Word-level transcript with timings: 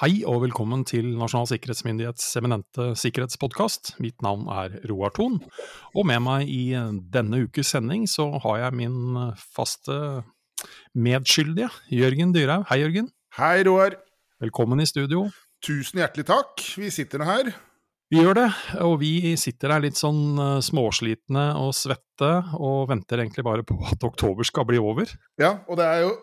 Hei 0.00 0.22
og 0.24 0.38
velkommen 0.40 0.80
til 0.88 1.10
Nasjonal 1.20 1.44
sikkerhetsmyndighets 1.50 2.24
eminente 2.40 2.86
sikkerhetspodkast. 2.96 3.90
Mitt 4.00 4.22
navn 4.24 4.46
er 4.48 4.78
Roar 4.88 5.12
Thon, 5.12 5.34
og 5.92 6.06
med 6.08 6.22
meg 6.24 6.48
i 6.48 6.72
denne 7.12 7.42
ukes 7.42 7.74
sending 7.74 8.06
så 8.08 8.30
har 8.40 8.62
jeg 8.62 8.78
min 8.80 9.18
faste 9.52 9.98
medskyldige, 10.96 11.68
Jørgen 11.92 12.32
Dyrhaug. 12.32 12.64
Hei, 12.70 12.78
Jørgen. 12.80 13.10
Hei, 13.36 13.58
Roar. 13.68 13.98
Velkommen 14.40 14.80
i 14.80 14.88
studio. 14.88 15.26
Tusen 15.60 16.00
hjertelig 16.00 16.24
takk. 16.32 16.64
Vi 16.80 16.88
sitter 16.96 17.20
nå 17.20 17.28
her. 17.28 17.52
Vi 18.08 18.24
gjør 18.24 18.40
det, 18.40 18.48
og 18.80 18.96
vi 19.04 19.34
sitter 19.38 19.76
her 19.76 19.84
litt 19.84 20.00
sånn 20.00 20.40
eh, 20.40 20.62
småslitne 20.64 21.44
og 21.60 21.76
svette, 21.76 22.32
og 22.56 22.88
venter 22.88 23.20
egentlig 23.20 23.44
bare 23.44 23.68
på 23.68 23.76
at 23.92 24.08
oktober 24.08 24.48
skal 24.48 24.64
bli 24.72 24.80
over. 24.80 25.12
Ja, 25.36 25.58
og 25.68 25.76
det 25.76 25.92
er 25.92 26.06
jo 26.06 26.16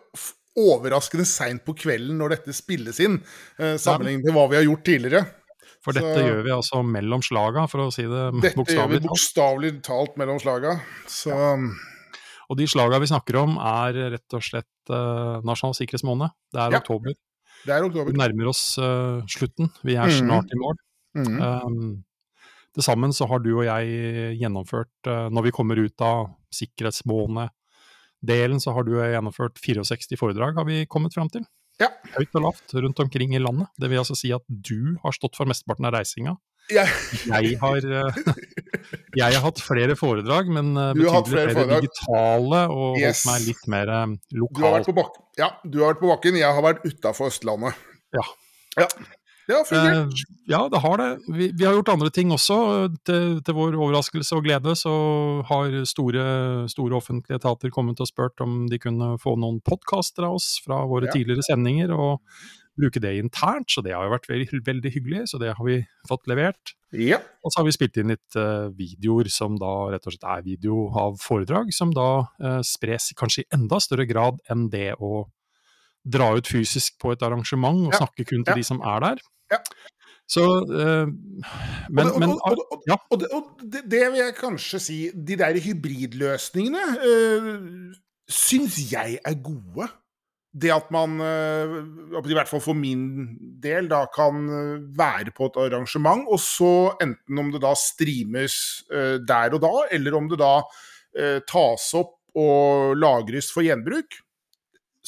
overraskende 0.58 1.26
seint 1.28 1.64
på 1.66 1.74
kvelden 1.78 2.18
når 2.20 2.36
dette 2.36 2.56
spilles 2.56 2.98
inn, 3.04 3.20
eh, 3.58 3.76
sammenlignet 3.80 4.26
med 4.26 4.36
hva 4.36 4.48
vi 4.50 4.58
har 4.60 4.66
gjort 4.66 4.86
tidligere. 4.88 5.26
For 5.84 5.94
dette 5.94 6.16
så, 6.16 6.24
gjør 6.26 6.42
vi 6.44 6.52
altså 6.52 6.80
mellom 6.84 7.22
slaga, 7.24 7.64
for 7.70 7.86
å 7.86 7.92
si 7.94 8.04
det 8.08 8.24
bokstavelig 8.34 8.42
talt. 8.42 8.66
Dette 8.66 8.78
gjør 8.78 8.90
vi 8.92 9.02
bokstavelig 9.06 9.70
talt 9.86 10.18
mellom 10.20 10.40
slaga. 10.42 10.74
Så 11.08 11.30
ja. 11.32 11.54
Og 12.48 12.56
de 12.56 12.64
slaga 12.70 12.98
vi 13.02 13.10
snakker 13.10 13.36
om, 13.42 13.56
er 13.60 13.96
rett 14.14 14.36
og 14.36 14.44
slett 14.44 14.92
uh, 14.92 15.38
nasjonal 15.44 15.74
sikkerhetsmåned. 15.76 16.32
Det 16.54 16.62
er 16.62 16.76
ja. 16.76 16.80
oktober. 16.80 17.16
Det 17.68 17.74
er 17.74 17.84
oktober. 17.84 18.12
Vi 18.14 18.20
nærmer 18.20 18.48
oss 18.48 18.62
uh, 18.80 19.20
slutten. 19.28 19.68
Vi 19.84 19.98
er 19.98 20.08
mm. 20.08 20.16
snart 20.22 20.54
i 20.54 20.60
mål. 20.60 20.78
Mm. 21.18 21.36
Um, 21.42 21.90
til 22.76 22.86
sammen 22.86 23.12
så 23.16 23.28
har 23.28 23.42
du 23.44 23.50
og 23.52 23.66
jeg 23.66 24.38
gjennomført, 24.40 24.94
uh, 25.10 25.28
når 25.28 25.48
vi 25.48 25.54
kommer 25.58 25.80
ut 25.82 26.04
av 26.04 26.30
sikkerhetsmåned 26.54 27.52
delen 28.24 28.60
så 28.62 28.74
har 28.76 28.86
du 28.86 28.96
gjennomført 28.98 29.58
64 29.62 30.18
foredrag, 30.18 30.58
har 30.58 30.66
vi 30.68 30.84
kommet 30.90 31.14
fram 31.14 31.30
til. 31.32 31.46
Ja. 31.78 31.92
Høyt 32.16 32.34
og 32.34 32.42
lavt 32.48 32.74
rundt 32.74 33.00
omkring 33.04 33.34
i 33.36 33.40
landet. 33.42 33.70
Det 33.78 33.90
vil 33.90 34.00
altså 34.02 34.16
si 34.18 34.32
at 34.34 34.42
du 34.48 34.96
har 35.04 35.14
stått 35.14 35.38
for 35.38 35.48
mesteparten 35.48 35.86
av 35.86 35.94
reisinga. 35.94 36.34
Jeg, 36.68 36.90
jeg, 37.24 37.54
har, 37.62 37.80
eh, 37.80 38.18
jeg 39.20 39.36
har 39.38 39.40
hatt 39.40 39.60
flere 39.64 39.94
foredrag, 39.96 40.50
men 40.52 40.74
eh, 40.76 40.90
betydelig 40.98 41.30
flere, 41.30 41.54
flere 41.56 41.78
digitale, 41.78 42.64
og 42.74 42.98
yes. 43.00 43.22
holdt 43.22 43.30
meg 43.30 43.46
litt 43.46 43.70
mer 43.72 43.92
lokalt. 44.36 44.58
Du 44.58 44.66
har 44.66 44.74
vært 44.74 44.90
på 44.90 44.96
bakken, 44.98 45.24
ja, 45.40 45.48
du 45.64 45.78
har 45.80 45.94
vært 45.94 46.02
på 46.02 46.10
bakken, 46.10 46.40
jeg 46.42 46.58
har 46.58 46.66
vært 46.66 46.84
utafor 46.84 47.32
Østlandet. 47.32 47.86
Ja. 48.18 48.26
ja. 48.82 48.90
Det 49.48 49.56
har 49.56 49.64
fungert. 49.64 50.12
Eh, 50.12 50.36
ja, 50.52 50.60
det 50.68 50.80
har 50.84 51.00
det. 51.00 51.08
Vi, 51.32 51.46
vi, 51.56 51.64
har 51.64 51.72
gjort 51.78 51.94
andre 51.94 52.10
ting 52.12 52.32
også. 52.34 52.58
Til, 53.08 53.38
til, 53.40 53.56
vår 53.56 53.78
overraskelse 53.78 54.36
og 54.36 54.44
glede 54.44 54.74
så 54.76 54.92
har 55.48 55.78
store, 55.88 56.24
store, 56.68 56.98
offentlige 56.98 57.40
etater 57.40 57.72
kommet 57.72 58.02
og 58.04 58.10
spurt 58.10 58.44
om 58.44 58.66
de 58.68 58.80
kunne 58.82 59.14
få 59.22 59.38
noen 59.40 59.62
podkaster 59.64 60.28
av 60.28 60.36
oss 60.36 60.58
fra 60.64 60.82
våre 60.90 61.08
ja. 61.08 61.16
tidligere 61.16 61.46
sendinger, 61.48 61.94
og 61.96 62.20
bruke 62.78 63.00
det 63.02 63.14
internt. 63.22 63.72
Så 63.72 63.82
det 63.84 63.94
har 63.96 64.04
jo 64.04 64.12
vært 64.12 64.28
veldig, 64.28 64.60
veldig 64.66 64.92
hyggelig, 64.98 65.24
så 65.32 65.40
det 65.40 65.54
har 65.56 65.64
vi 65.64 65.80
fått 66.10 66.28
levert. 66.30 66.74
Ja. 66.92 67.22
Og 67.40 67.52
så 67.52 67.62
har 67.62 67.68
vi 67.70 67.74
spilt 67.78 67.96
inn 68.00 68.12
litt 68.12 68.36
uh, 68.36 68.68
videoer 68.76 69.32
som 69.32 69.56
da 69.60 69.72
rett 69.94 70.04
og 70.04 70.14
slett 70.14 70.28
er 70.28 70.44
video 70.44 70.86
av 70.92 71.16
foredrag, 71.24 71.72
som 71.74 71.96
da 71.96 72.10
uh, 72.28 72.60
spres 72.66 73.14
kanskje 73.18 73.46
i 73.46 73.50
enda 73.56 73.80
større 73.80 74.08
grad 74.08 74.44
enn 74.52 74.68
det 74.72 74.92
å 75.00 75.24
dra 76.08 76.30
ut 76.36 76.48
fysisk 76.48 76.96
på 77.02 77.12
et 77.12 77.24
arrangement 77.24 77.88
og 77.88 77.96
ja. 77.96 78.04
snakke 78.04 78.28
kun 78.28 78.44
til 78.44 78.54
ja. 78.54 78.60
de 78.60 78.68
som 78.68 78.84
er 78.84 79.04
der. 79.04 79.26
Ja. 79.52 79.60
Så 80.28 80.44
uh, 80.44 81.08
Men, 81.88 82.10
og, 82.10 82.18
men 82.20 82.34
og, 82.34 82.58
og, 82.70 82.82
ja. 82.88 82.98
og, 83.10 83.22
det, 83.62 83.86
det, 83.88 84.02
vil 84.12 84.20
jeg 84.20 84.34
kanskje 84.36 84.80
si 84.82 84.98
De 85.14 85.38
der 85.40 85.56
hybridløsningene 85.64 86.84
uh, 87.00 87.54
syns 88.28 88.76
jeg 88.90 89.16
er 89.24 89.38
gode. 89.40 89.88
Det 90.52 90.72
at 90.74 90.90
man, 90.92 91.16
uh, 91.22 92.20
i 92.20 92.36
hvert 92.36 92.50
fall 92.50 92.60
for 92.60 92.76
min 92.76 93.06
del, 93.62 93.88
da 93.88 94.02
kan 94.12 94.42
være 94.96 95.32
på 95.36 95.48
et 95.48 95.58
arrangement, 95.64 96.26
og 96.28 96.40
så 96.42 96.72
enten 97.00 97.40
om 97.40 97.52
det 97.54 97.62
da 97.64 97.72
streames 97.78 98.56
der 98.88 99.56
og 99.56 99.62
da, 99.64 99.72
eller 99.96 100.16
om 100.18 100.28
det 100.28 100.40
da 100.40 100.54
tas 101.48 101.86
opp 101.96 102.18
og 102.36 102.96
lagres 103.00 103.48
for 103.52 103.64
gjenbruk, 103.64 104.18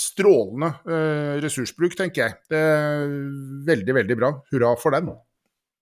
strålende 0.01 0.73
eh, 0.89 1.35
ressursbruk, 1.45 1.97
tenker 1.99 2.25
jeg. 2.25 2.39
Det 2.51 2.61
er 2.61 3.19
veldig, 3.69 3.99
veldig 4.03 4.21
bra. 4.21 4.33
Hurra 4.53 4.77
for 4.81 4.97
den. 4.97 5.13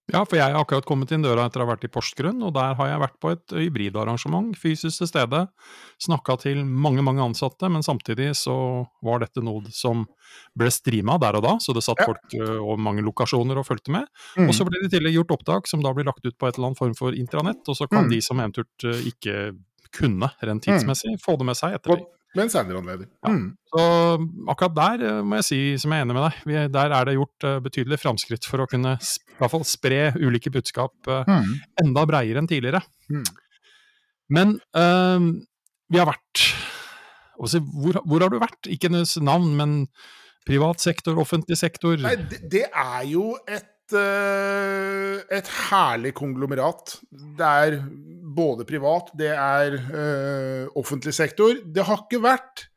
Ja, 0.08 0.22
for 0.24 0.38
jeg 0.38 0.54
har 0.54 0.56
akkurat 0.56 0.86
kommet 0.88 1.10
inn 1.12 1.24
døra 1.24 1.44
etter 1.44 1.60
å 1.60 1.66
ha 1.66 1.74
vært 1.74 1.84
i 1.84 1.90
Porsgrunn, 1.92 2.40
og 2.46 2.54
der 2.56 2.72
har 2.78 2.88
jeg 2.88 3.00
vært 3.02 3.16
på 3.20 3.32
et 3.34 3.52
hybridarrangement, 3.52 4.54
fysisk 4.56 5.02
til 5.02 5.10
stede. 5.10 5.42
Snakka 6.00 6.38
til 6.40 6.62
mange, 6.64 7.04
mange 7.04 7.20
ansatte, 7.26 7.68
men 7.68 7.84
samtidig 7.84 8.30
så 8.40 8.56
var 9.04 9.20
dette 9.20 9.44
noe 9.44 9.68
som 9.74 10.06
ble 10.56 10.72
streama 10.72 11.18
der 11.20 11.36
og 11.36 11.44
da, 11.44 11.54
så 11.60 11.76
det 11.76 11.84
satt 11.84 12.00
ja. 12.00 12.08
folk 12.08 12.38
uh, 12.40 12.56
over 12.56 12.80
mange 12.88 13.04
lokasjoner 13.04 13.60
og 13.60 13.68
fulgte 13.68 13.92
med. 13.98 14.08
Mm. 14.40 14.48
Og 14.48 14.56
så 14.56 14.64
ble 14.64 14.80
det 14.80 14.88
i 14.88 14.96
tillegg 14.96 15.18
gjort 15.20 15.36
opptak 15.36 15.68
som 15.68 15.84
da 15.84 15.92
blir 15.92 16.08
lagt 16.08 16.24
ut 16.24 16.38
på 16.40 16.48
et 16.48 16.56
eller 16.56 16.70
annet 16.70 16.80
form 16.80 16.96
for 16.96 17.12
intranett, 17.12 17.60
og 17.68 17.76
så 17.76 17.84
kan 17.90 18.08
mm. 18.08 18.12
de 18.14 18.24
som 18.24 18.40
eventuelt 18.40 18.88
uh, 18.88 19.08
ikke 19.12 19.50
kunne 19.92 20.32
rent 20.40 20.64
tidsmessig, 20.64 21.18
mm. 21.18 21.20
få 21.20 21.36
det 21.36 21.52
med 21.52 21.60
seg 21.60 21.76
etter 21.76 21.98
det. 21.98 22.08
Med 22.36 22.44
en 22.44 22.52
senere 22.52 22.80
anledning. 22.82 23.08
Ja. 23.24 23.32
Mm. 23.32 23.46
Så 23.72 23.82
akkurat 24.52 24.76
der 24.76 25.04
eh, 25.08 25.20
må 25.24 25.38
jeg 25.38 25.46
si, 25.46 25.60
som 25.80 25.94
jeg 25.94 26.02
er 26.02 26.06
enig 26.06 26.16
med 26.16 26.26
deg, 26.26 26.42
vi, 26.48 26.56
der 26.74 26.94
er 26.98 27.08
det 27.08 27.16
gjort 27.16 27.46
uh, 27.48 27.54
betydelige 27.64 28.02
framskritt 28.02 28.48
for 28.48 28.64
å 28.64 28.68
kunne 28.68 28.94
i 29.00 29.38
hvert 29.38 29.54
fall 29.54 29.64
spre 29.68 30.00
ulike 30.20 30.52
budskap 30.52 31.08
uh, 31.08 31.28
mm. 31.28 31.54
enda 31.84 32.04
breiere 32.08 32.42
enn 32.42 32.50
tidligere. 32.50 32.82
Mm. 33.08 33.24
Men 34.36 34.54
uh, 34.76 35.30
vi 35.88 36.00
har 36.00 36.10
vært 36.10 36.44
også, 37.38 37.62
hvor, 37.62 38.00
hvor, 38.04 38.24
har 38.24 38.32
du 38.34 38.40
vært? 38.42 38.68
Ikke 38.68 38.90
nødvendigvis 38.90 39.24
navn, 39.24 39.52
men 39.56 39.74
privat 40.48 40.82
sektor, 40.82 41.18
offentlig 41.20 41.58
sektor? 41.60 41.96
Nei, 42.02 42.16
det, 42.28 42.42
det 42.50 42.64
er 42.68 43.04
jo 43.08 43.32
et 43.48 43.68
et 43.96 45.50
herlig 45.70 46.12
konglomerat. 46.18 46.98
Det 47.10 47.52
er 47.64 47.78
både 48.38 48.66
privat, 48.68 49.12
det 49.18 49.30
er 49.32 49.78
uh, 49.78 50.64
offentlig 50.78 51.14
sektor. 51.16 51.56
Det 51.64 51.86
har 51.86 52.04
ikke 52.04 52.20
vært 52.22 52.68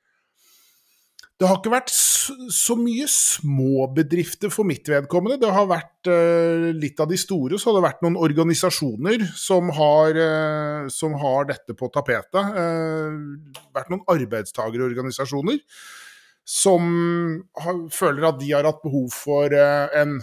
det 1.41 1.47
har 1.49 1.57
ikke 1.57 1.72
vært 1.73 1.89
så 1.89 2.75
mye 2.77 3.07
små 3.09 3.88
bedrifter 3.95 4.51
for 4.53 4.67
mitt 4.69 4.85
vedkommende. 4.85 5.39
Det 5.41 5.49
har 5.49 5.66
vært 5.66 6.09
uh, 6.11 6.67
litt 6.77 7.01
av 7.01 7.09
de 7.09 7.17
store, 7.17 7.57
så 7.57 7.72
har 7.72 7.79
det 7.79 7.88
vært 7.88 8.03
noen 8.05 8.19
organisasjoner 8.22 9.25
som 9.33 9.72
har, 9.73 10.19
uh, 10.22 10.91
som 10.93 11.16
har 11.17 11.49
dette 11.49 11.73
på 11.78 11.89
tapetet. 11.95 12.38
Uh, 12.38 13.57
vært 13.73 13.89
noen 13.89 14.05
arbeidstagerorganisasjoner 14.13 15.63
som 16.45 16.85
har, 17.63 17.81
føler 17.95 18.29
at 18.29 18.38
de 18.38 18.53
har 18.53 18.69
hatt 18.69 18.85
behov 18.85 19.09
for 19.13 19.53
en 19.53 20.19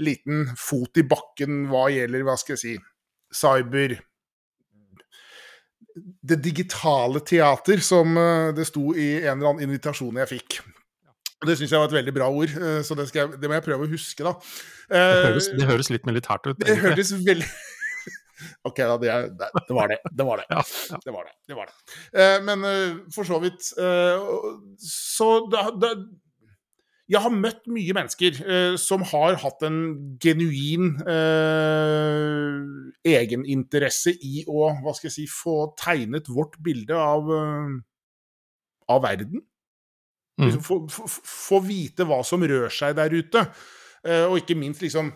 liten 0.00 0.48
fot 0.58 0.98
i 0.98 1.06
bakken 1.06 1.68
hva 1.70 1.86
gjelder, 1.92 2.24
hva 2.26 2.36
skal 2.40 2.56
jeg 2.56 2.62
si, 2.62 2.74
cyber 3.34 3.98
det 5.94 6.40
digitale 6.42 7.20
teater, 7.22 7.82
som 7.84 8.16
eh, 8.18 8.52
det 8.56 8.66
sto 8.66 8.92
i 8.96 9.10
en 9.22 9.36
eller 9.36 9.52
annen 9.52 9.68
invitasjon 9.68 10.18
jeg 10.24 10.32
fikk. 10.32 10.58
Det 11.44 11.54
syns 11.58 11.74
jeg 11.74 11.82
var 11.82 11.90
et 11.90 11.98
veldig 11.98 12.14
bra 12.16 12.30
ord, 12.32 12.50
eh, 12.50 12.80
så 12.86 12.96
det, 12.98 13.06
jeg, 13.14 13.36
det, 13.38 13.50
må 13.50 13.58
jeg 13.58 13.66
prøve 13.66 13.86
å 13.86 13.92
huske, 13.92 14.26
da. 14.26 14.34
Det 14.90 15.04
høres, 15.28 15.48
det 15.54 15.68
høres 15.68 15.90
litt 15.92 16.08
militært 16.08 16.50
ut. 16.50 16.58
Det 16.60 16.76
høres 16.82 17.14
veldig 17.14 17.46
OK, 18.68 18.80
da. 18.80 18.96
Det, 18.98 19.14
det, 19.38 19.76
var 19.76 19.92
det. 19.92 20.00
Det 20.10 20.26
var 20.26 20.42
det. 20.42 20.48
Ja, 20.50 20.64
ja. 20.90 20.98
det, 21.04 21.14
var 21.14 21.28
det. 21.28 21.34
det, 21.46 21.58
var 21.60 21.70
det. 21.70 21.96
Eh, 22.20 22.36
men 22.44 22.66
for 23.14 23.28
så 23.28 23.38
vidt 23.40 23.70
Så 24.82 25.28
da, 25.52 25.68
da 25.80 25.94
jeg 27.10 27.20
har 27.20 27.32
møtt 27.36 27.66
mye 27.68 27.94
mennesker 27.96 28.38
eh, 28.48 28.76
som 28.80 29.02
har 29.10 29.36
hatt 29.42 29.64
en 29.66 29.80
genuin 30.22 30.94
eh, 31.04 32.54
egeninteresse 33.12 34.14
i 34.24 34.44
å 34.48 34.70
hva 34.80 34.94
skal 34.96 35.10
jeg 35.10 35.16
si, 35.18 35.26
få 35.28 35.74
tegnet 35.80 36.30
vårt 36.32 36.56
bilde 36.64 36.96
av, 36.96 37.28
eh, 37.28 37.74
av 38.94 39.04
verden. 39.04 39.44
Mm. 40.40 40.46
Liksom, 40.46 40.64
få, 40.64 40.80
få, 40.90 41.10
få, 41.12 41.60
vite 41.68 42.08
hva 42.08 42.22
som 42.26 42.42
rør 42.42 42.72
seg 42.72 42.96
der 42.96 43.12
ute. 43.12 43.44
Eh, 44.00 44.24
og 44.24 44.40
ikke 44.40 44.58
minst 44.58 44.82
liksom 44.84 45.12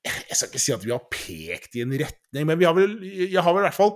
Jeg 0.00 0.32
skal 0.32 0.48
ikke 0.48 0.62
si 0.62 0.72
at 0.72 0.84
vi 0.86 0.94
har 0.94 1.02
pekt 1.12 1.74
i 1.76 1.82
en 1.84 1.90
retning, 1.92 2.46
men 2.48 2.62
har 2.64 2.72
vel, 2.72 2.94
jeg 3.04 3.42
har 3.44 3.52
vel 3.52 3.60
i 3.60 3.66
hvert 3.66 3.76
fall 3.76 3.90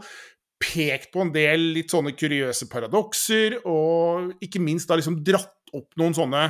pekt 0.61 1.15
på 1.15 1.23
en 1.23 1.31
del 1.33 1.71
litt 1.79 1.95
sånne 1.95 2.13
kuriøse 2.13 2.69
paradokser, 2.69 3.57
og 3.65 4.35
ikke 4.45 4.61
minst 4.61 4.91
da 4.91 4.99
liksom 4.99 5.23
dratt 5.25 5.73
opp 5.73 5.97
noen 5.97 6.13
sånne 6.13 6.43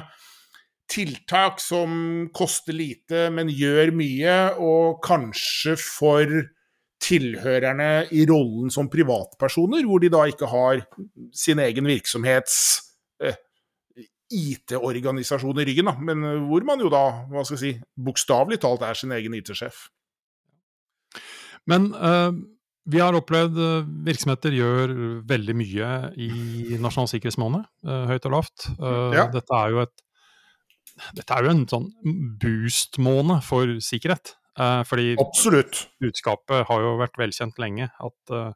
tiltak 0.90 1.60
som 1.62 2.28
koster 2.36 2.76
lite, 2.76 3.28
men 3.34 3.52
gjør 3.52 3.92
mye, 3.96 4.36
og 4.60 5.00
kanskje 5.04 5.76
for 5.80 6.34
tilhørerne 7.04 8.06
i 8.16 8.24
rollen 8.28 8.72
som 8.72 8.88
privatpersoner, 8.92 9.84
hvor 9.88 10.00
de 10.00 10.12
da 10.12 10.24
ikke 10.30 10.48
har 10.48 10.84
sin 11.36 11.60
egen 11.60 11.88
virksomhets 11.88 12.56
eh, 13.20 13.36
IT-organisasjon 14.32 15.60
i 15.60 15.66
ryggen, 15.68 15.90
da, 15.90 15.96
men 16.00 16.24
eh, 16.24 16.40
hvor 16.48 16.64
man 16.68 16.80
jo 16.84 16.92
da, 16.92 17.04
hva 17.28 17.44
skal 17.44 17.58
jeg 17.58 17.64
si, 17.64 17.74
bokstavelig 18.06 18.60
talt 18.62 18.86
er 18.86 18.98
sin 18.98 19.12
egen 19.16 19.36
IT-sjef. 19.36 19.86
Men 21.70 21.92
eh, 21.96 22.32
vi 22.84 23.00
har 23.00 23.16
opplevd 23.16 23.56
uh, 23.56 23.86
virksomheter 24.04 24.52
gjør 24.52 24.90
veldig 25.24 25.54
mye 25.56 25.90
i 26.20 26.76
Nasjonal 26.76 27.08
sikkerhetsmåned, 27.14 27.64
eh, 27.86 28.02
høyt 28.10 28.28
og 28.28 28.34
lavt. 28.34 28.66
Ja. 29.16 29.24
Dette 29.32 29.56
er 29.56 29.72
jo 29.72 29.80
et 29.86 30.03
dette 31.16 31.36
er 31.36 31.46
jo 31.46 31.52
en 31.54 31.64
sånn 31.70 31.86
boost-måned 32.42 33.44
for 33.46 33.76
sikkerhet. 33.84 34.36
Uh, 34.54 34.84
fordi 34.86 35.16
Absolutt. 35.18 35.88
budskapet 36.02 36.68
har 36.68 36.84
jo 36.84 36.94
vært 37.00 37.18
velkjent 37.18 37.58
lenge. 37.58 37.88
At 37.98 38.34
uh, 38.34 38.52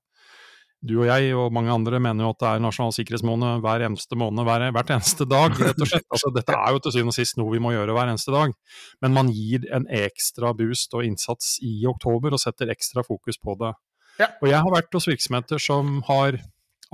du 0.87 0.95
og 1.01 1.09
jeg 1.09 1.33
og 1.35 1.51
mange 1.55 1.73
andre 1.75 1.99
mener 1.99 2.23
jo 2.23 2.31
at 2.31 2.43
det 2.43 2.51
er 2.53 2.63
nasjonal 2.63 2.93
sikkerhetsmåned 2.95 3.65
hver 3.65 3.83
eneste 3.89 4.19
måned, 4.19 4.45
hver, 4.47 4.69
hvert 4.77 4.93
eneste 4.95 5.27
dag, 5.27 5.57
rett 5.59 5.83
og 5.83 5.91
slett. 5.91 6.07
Altså, 6.15 6.31
dette 6.35 6.55
er 6.55 6.75
jo 6.75 6.83
til 6.85 6.95
syvende 6.95 7.15
og 7.15 7.19
sist 7.19 7.39
noe 7.41 7.55
vi 7.55 7.63
må 7.63 7.73
gjøre 7.75 7.97
hver 7.97 8.13
eneste 8.13 8.35
dag. 8.35 8.55
Men 9.03 9.17
man 9.17 9.33
gir 9.35 9.67
en 9.75 9.89
ekstra 9.91 10.55
boost 10.57 10.95
og 10.95 11.03
innsats 11.07 11.57
i 11.67 11.81
oktober 11.91 12.37
og 12.37 12.43
setter 12.43 12.71
ekstra 12.75 13.03
fokus 13.07 13.41
på 13.43 13.59
det. 13.59 13.75
Ja. 14.23 14.31
Og 14.39 14.51
jeg 14.51 14.63
har 14.63 14.75
vært 14.75 14.95
hos 14.95 15.11
virksomheter 15.11 15.63
som 15.63 15.99
har 16.07 16.39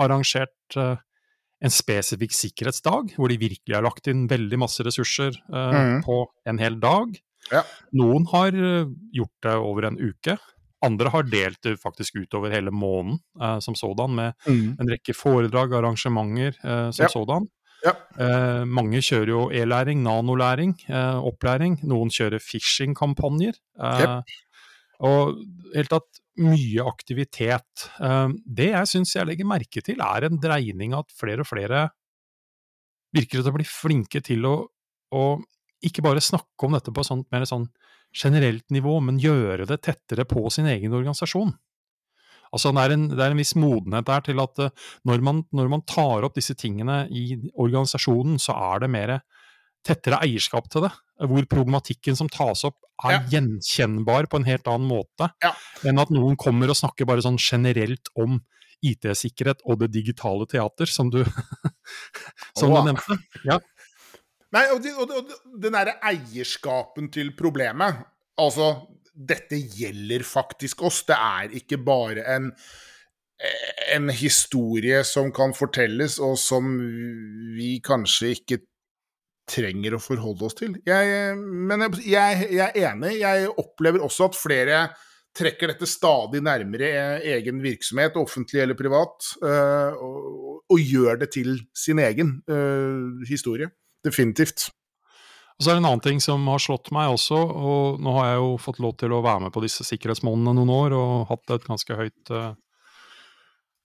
arrangert 0.00 0.78
uh, 0.80 0.96
en 1.64 1.72
spesifikk 1.72 2.34
sikkerhetsdag, 2.36 3.14
hvor 3.16 3.32
de 3.32 3.40
virkelig 3.40 3.76
har 3.76 3.84
lagt 3.86 4.10
inn 4.12 4.26
veldig 4.30 4.58
masse 4.60 4.84
ressurser 4.84 5.36
uh, 5.48 5.72
mm. 5.72 6.02
på 6.04 6.18
en 6.50 6.60
hel 6.60 6.76
dag. 6.82 7.16
Ja. 7.52 7.64
Noen 7.96 8.28
har 8.32 8.56
uh, 8.56 8.90
gjort 9.16 9.48
det 9.48 9.56
over 9.56 9.88
en 9.88 9.98
uke. 10.00 10.36
Andre 10.84 11.12
har 11.14 11.24
delt 11.24 11.62
det 11.64 11.78
faktisk 11.80 12.20
utover 12.20 12.52
hele 12.52 12.72
måneden 12.74 13.18
uh, 13.40 13.56
som 13.64 13.76
sådan, 13.78 14.12
med 14.14 14.48
en 14.52 14.90
rekke 14.92 15.16
foredrag, 15.16 15.72
og 15.72 15.80
arrangementer 15.80 16.58
uh, 16.60 16.90
som 16.92 17.06
Ja. 17.08 17.12
sådan. 17.12 17.48
Ja. 17.84 17.92
Eh, 18.16 18.62
mange 18.64 19.02
kjører 19.04 19.28
jo 19.28 19.40
e-læring, 19.52 20.02
nanolæring, 20.06 20.74
eh, 20.88 21.18
opplæring. 21.20 21.78
Noen 21.84 22.08
kjører 22.08 22.40
phishing-kampanjer. 22.40 23.58
Eh, 23.76 24.00
Jep. 24.00 24.32
Og 25.04 25.34
helt 25.74 25.92
tatt 25.92 26.22
mye 26.42 26.84
aktivitet. 26.86 27.88
Eh, 28.02 28.28
det 28.44 28.70
jeg 28.72 28.90
syns 28.90 29.14
jeg 29.16 29.28
legger 29.28 29.48
merke 29.48 29.82
til, 29.84 30.00
er 30.02 30.28
en 30.28 30.40
dreining 30.40 30.96
at 30.96 31.12
flere 31.14 31.44
og 31.44 31.50
flere 31.50 31.88
virker 33.14 33.40
til 33.40 33.52
å 33.52 33.56
bli 33.56 33.66
flinke 33.68 34.22
til 34.24 34.46
å, 34.48 34.56
å 35.14 35.24
ikke 35.84 36.02
bare 36.02 36.22
snakke 36.24 36.66
om 36.66 36.74
dette 36.74 36.94
på 36.94 37.04
et 37.04 37.28
mer 37.34 37.46
sånn 37.46 37.68
generelt 38.14 38.66
nivå, 38.74 38.98
men 39.02 39.20
gjøre 39.22 39.66
det 39.68 39.82
tettere 39.86 40.26
på 40.26 40.46
sin 40.52 40.68
egen 40.70 40.94
organisasjon. 40.94 41.54
Altså 42.54 42.70
det 42.70 42.82
er, 42.84 42.94
en, 42.94 43.06
det 43.10 43.22
er 43.22 43.32
en 43.34 43.40
viss 43.40 43.56
modenhet 43.58 44.06
der 44.06 44.22
til 44.28 44.42
at 44.42 44.60
eh, 44.62 44.74
når 45.08 45.24
man, 45.26 45.42
når 45.54 45.70
man 45.72 45.82
tar 45.90 46.26
opp 46.26 46.36
disse 46.38 46.54
tingene 46.58 47.04
i 47.10 47.40
organisasjonen, 47.50 48.38
så 48.42 48.54
er 48.72 48.84
det 48.84 48.92
mer 48.94 49.16
tettere 49.84 50.20
eierskap 50.24 50.70
til 50.72 50.86
det. 50.86 50.92
Hvor 51.20 51.46
problematikken 51.46 52.16
som 52.18 52.28
tas 52.28 52.64
opp 52.66 52.80
er 53.04 53.12
Ja. 53.12 53.20
gjenkjennbar 53.30 54.26
på 54.30 54.36
en 54.40 54.44
helt 54.48 54.66
annen 54.66 54.88
måte 54.88 55.30
Ja. 55.42 55.52
enn 55.84 55.98
at 55.98 56.10
noen 56.10 56.36
kommer 56.36 56.68
og 56.70 56.76
snakker 56.76 57.06
bare 57.06 57.22
sånn 57.22 57.38
generelt 57.38 58.08
om 58.16 58.40
IT-sikkerhet 58.82 59.62
og 59.64 59.78
det 59.80 59.92
digitale 59.92 60.46
teater, 60.46 60.86
som 60.86 61.10
du, 61.10 61.24
som 62.58 62.70
Åh. 62.70 62.84
du 62.84 62.92
nevnte. 62.92 63.18
Ja. 63.44 63.58
Nei, 64.52 64.64
og, 64.70 64.82
de, 64.82 64.92
og, 64.94 65.10
og 65.10 65.60
den 65.60 65.72
derre 65.72 65.96
eierskapen 66.02 67.10
til 67.10 67.32
problemet 67.36 68.04
Altså, 68.38 68.88
dette 69.14 69.54
gjelder 69.54 70.24
faktisk 70.26 70.82
oss. 70.82 71.04
Det 71.06 71.14
er 71.14 71.52
ikke 71.54 71.78
bare 71.78 72.24
en 72.34 72.48
en 73.94 74.08
historie 74.14 75.02
som 75.04 75.32
kan 75.34 75.52
fortelles, 75.54 76.18
og 76.22 76.38
som 76.38 76.64
vi 77.56 77.80
kanskje 77.84 78.30
ikke 78.36 78.58
trenger 79.48 79.96
å 79.96 80.02
forholde 80.02 80.46
oss 80.48 80.56
til. 80.58 80.76
Jeg, 80.86 81.34
men 81.38 81.84
jeg, 82.00 82.46
jeg, 82.54 82.70
er 82.70 82.92
enig. 82.92 83.16
Jeg 83.20 83.50
opplever 83.60 84.04
også 84.04 84.30
at 84.30 84.38
flere 84.38 84.78
trekker 85.34 85.72
dette 85.72 85.88
stadig 85.90 86.40
nærmere 86.44 86.90
eh, 86.94 87.26
egen 87.36 87.58
virksomhet, 87.64 88.16
offentlig 88.20 88.62
eller 88.62 88.78
privat, 88.78 89.32
øh, 89.42 89.98
og, 89.98 90.62
og 90.70 90.80
gjør 90.80 91.20
det 91.24 91.32
til 91.34 91.58
sin 91.76 92.00
egen 92.02 92.36
øh, 92.48 93.24
historie. 93.28 93.72
Definitivt. 94.04 94.68
Og 95.54 95.64
så 95.64 95.70
er 95.70 95.76
det 95.76 95.84
en 95.84 95.90
annen 95.90 96.02
ting 96.02 96.20
som 96.22 96.46
har 96.50 96.62
slått 96.62 96.90
meg 96.94 97.12
også, 97.14 97.38
og 97.38 98.00
nå 98.02 98.14
har 98.16 98.32
jeg 98.32 98.38
jo 98.42 98.52
fått 98.62 98.80
lov 98.82 98.96
til 98.98 99.14
å 99.14 99.22
være 99.22 99.46
med 99.46 99.54
på 99.54 99.62
disse 99.62 99.86
sikkerhetsmånedene 99.86 100.54
noen 100.58 100.72
år, 100.74 100.96
og 100.98 101.28
hatt 101.30 101.54
et 101.54 101.66
ganske 101.68 101.98
høyt 101.98 102.32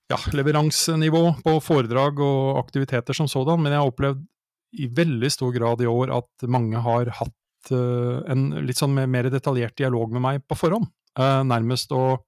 ja, 0.10 0.18
leveransenivå 0.34 1.22
på 1.46 1.54
foredrag 1.62 2.22
og 2.26 2.58
aktiviteter 2.64 3.14
som 3.14 3.30
sådan, 3.30 3.62
men 3.62 3.76
jeg 3.76 3.84
har 3.84 3.92
opplevd 3.92 4.26
i 4.74 4.88
veldig 4.94 5.30
stor 5.34 5.52
grad 5.56 5.82
i 5.82 5.88
år 5.90 6.12
at 6.14 6.46
mange 6.48 6.78
har 6.86 7.10
hatt 7.20 7.72
uh, 7.74 8.22
en 8.30 8.50
litt 8.68 8.78
sånn 8.78 8.94
mer- 9.10 9.30
detaljert 9.34 9.76
dialog 9.78 10.12
med 10.14 10.22
meg 10.22 10.44
på 10.48 10.58
forhånd. 10.60 10.90
Uh, 11.20 11.42
nærmest 11.44 11.92
og 11.92 12.22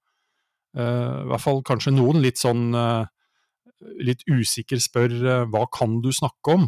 eh, 0.76 0.82
I 1.22 1.28
hvert 1.30 1.44
fall 1.44 1.62
kanskje 1.68 1.94
noen 1.94 2.22
litt 2.24 2.40
sånn 2.42 2.72
litt 4.02 4.22
usikker 4.30 4.78
spør 4.82 5.14
hva 5.50 5.64
kan 5.74 5.96
du 6.04 6.12
snakke 6.14 6.54
om, 6.54 6.68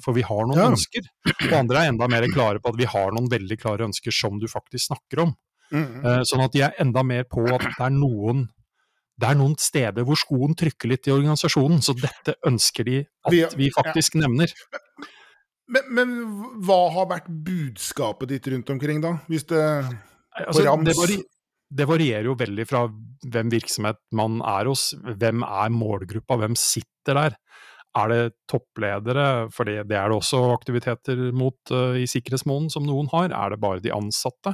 for 0.00 0.16
vi 0.16 0.22
har 0.24 0.46
noen 0.48 0.56
Ja. 0.56 0.68
ønsker. 0.72 1.04
Og 1.50 1.52
andre 1.52 1.82
er 1.82 1.90
enda 1.92 2.08
mer 2.08 2.24
klare 2.32 2.62
på 2.64 2.70
at 2.72 2.78
vi 2.80 2.86
har 2.88 3.12
noen 3.12 3.28
veldig 3.28 3.58
klare 3.60 3.84
ønsker 3.84 4.14
som 4.14 4.38
du 4.40 4.46
faktisk 4.48 4.86
snakker 4.88 5.20
om. 5.26 5.34
Mm. 5.70 6.04
Eh, 6.04 6.22
Sånn 6.24 6.40
at 6.44 6.52
de 6.54 6.62
er 6.64 6.72
enda 6.80 7.02
mer 7.04 7.24
på 7.28 7.44
at 7.52 7.60
det 7.66 7.84
er 7.84 7.92
noen 7.92 8.46
det 9.16 9.28
er 9.30 9.38
noen 9.38 9.54
steder 9.60 10.04
hvor 10.04 10.18
skoen 10.20 10.52
trykker 10.58 10.90
litt 10.92 11.08
i 11.08 11.14
organisasjonen, 11.14 11.80
så 11.84 11.94
dette 11.96 12.34
ønsker 12.46 12.84
de 12.84 12.98
at 13.24 13.56
Vi- 13.56 13.70
faktisk 13.74 14.18
nevner. 14.20 14.52
Men, 15.66 15.88
men 15.90 16.10
hva 16.62 16.82
har 16.94 17.08
vært 17.10 17.30
budskapet 17.46 18.28
ditt 18.30 18.46
rundt 18.52 18.68
omkring, 18.70 19.00
da? 19.02 19.16
Hvis 19.30 19.46
det 19.50 19.62
Altså, 20.36 20.66
rams. 20.66 20.84
det, 21.08 21.22
det 21.72 21.86
varierer 21.88 22.28
jo 22.28 22.34
veldig 22.36 22.66
fra 22.68 22.84
hvem 23.32 23.48
virksomhet 23.50 23.96
man 24.12 24.42
er 24.44 24.68
hos. 24.68 24.90
Hvem 25.00 25.42
er 25.42 25.72
målgruppa, 25.72 26.36
hvem 26.38 26.54
sitter 26.60 27.16
der? 27.16 27.36
Er 27.96 28.10
det 28.12 28.34
toppledere, 28.52 29.48
for 29.50 29.64
det 29.64 29.86
det 29.88 29.96
er 29.96 30.10
det 30.12 30.18
også 30.18 30.42
aktiviteter 30.52 31.32
mot 31.32 31.56
uh, 31.72 31.96
i 31.96 32.04
sikkerhetsmåneden 32.04 32.68
som 32.70 32.84
noen 32.84 33.08
har? 33.14 33.32
Er 33.32 33.54
det 33.54 33.60
bare 33.62 33.80
de 33.80 33.90
ansatte? 33.96 34.52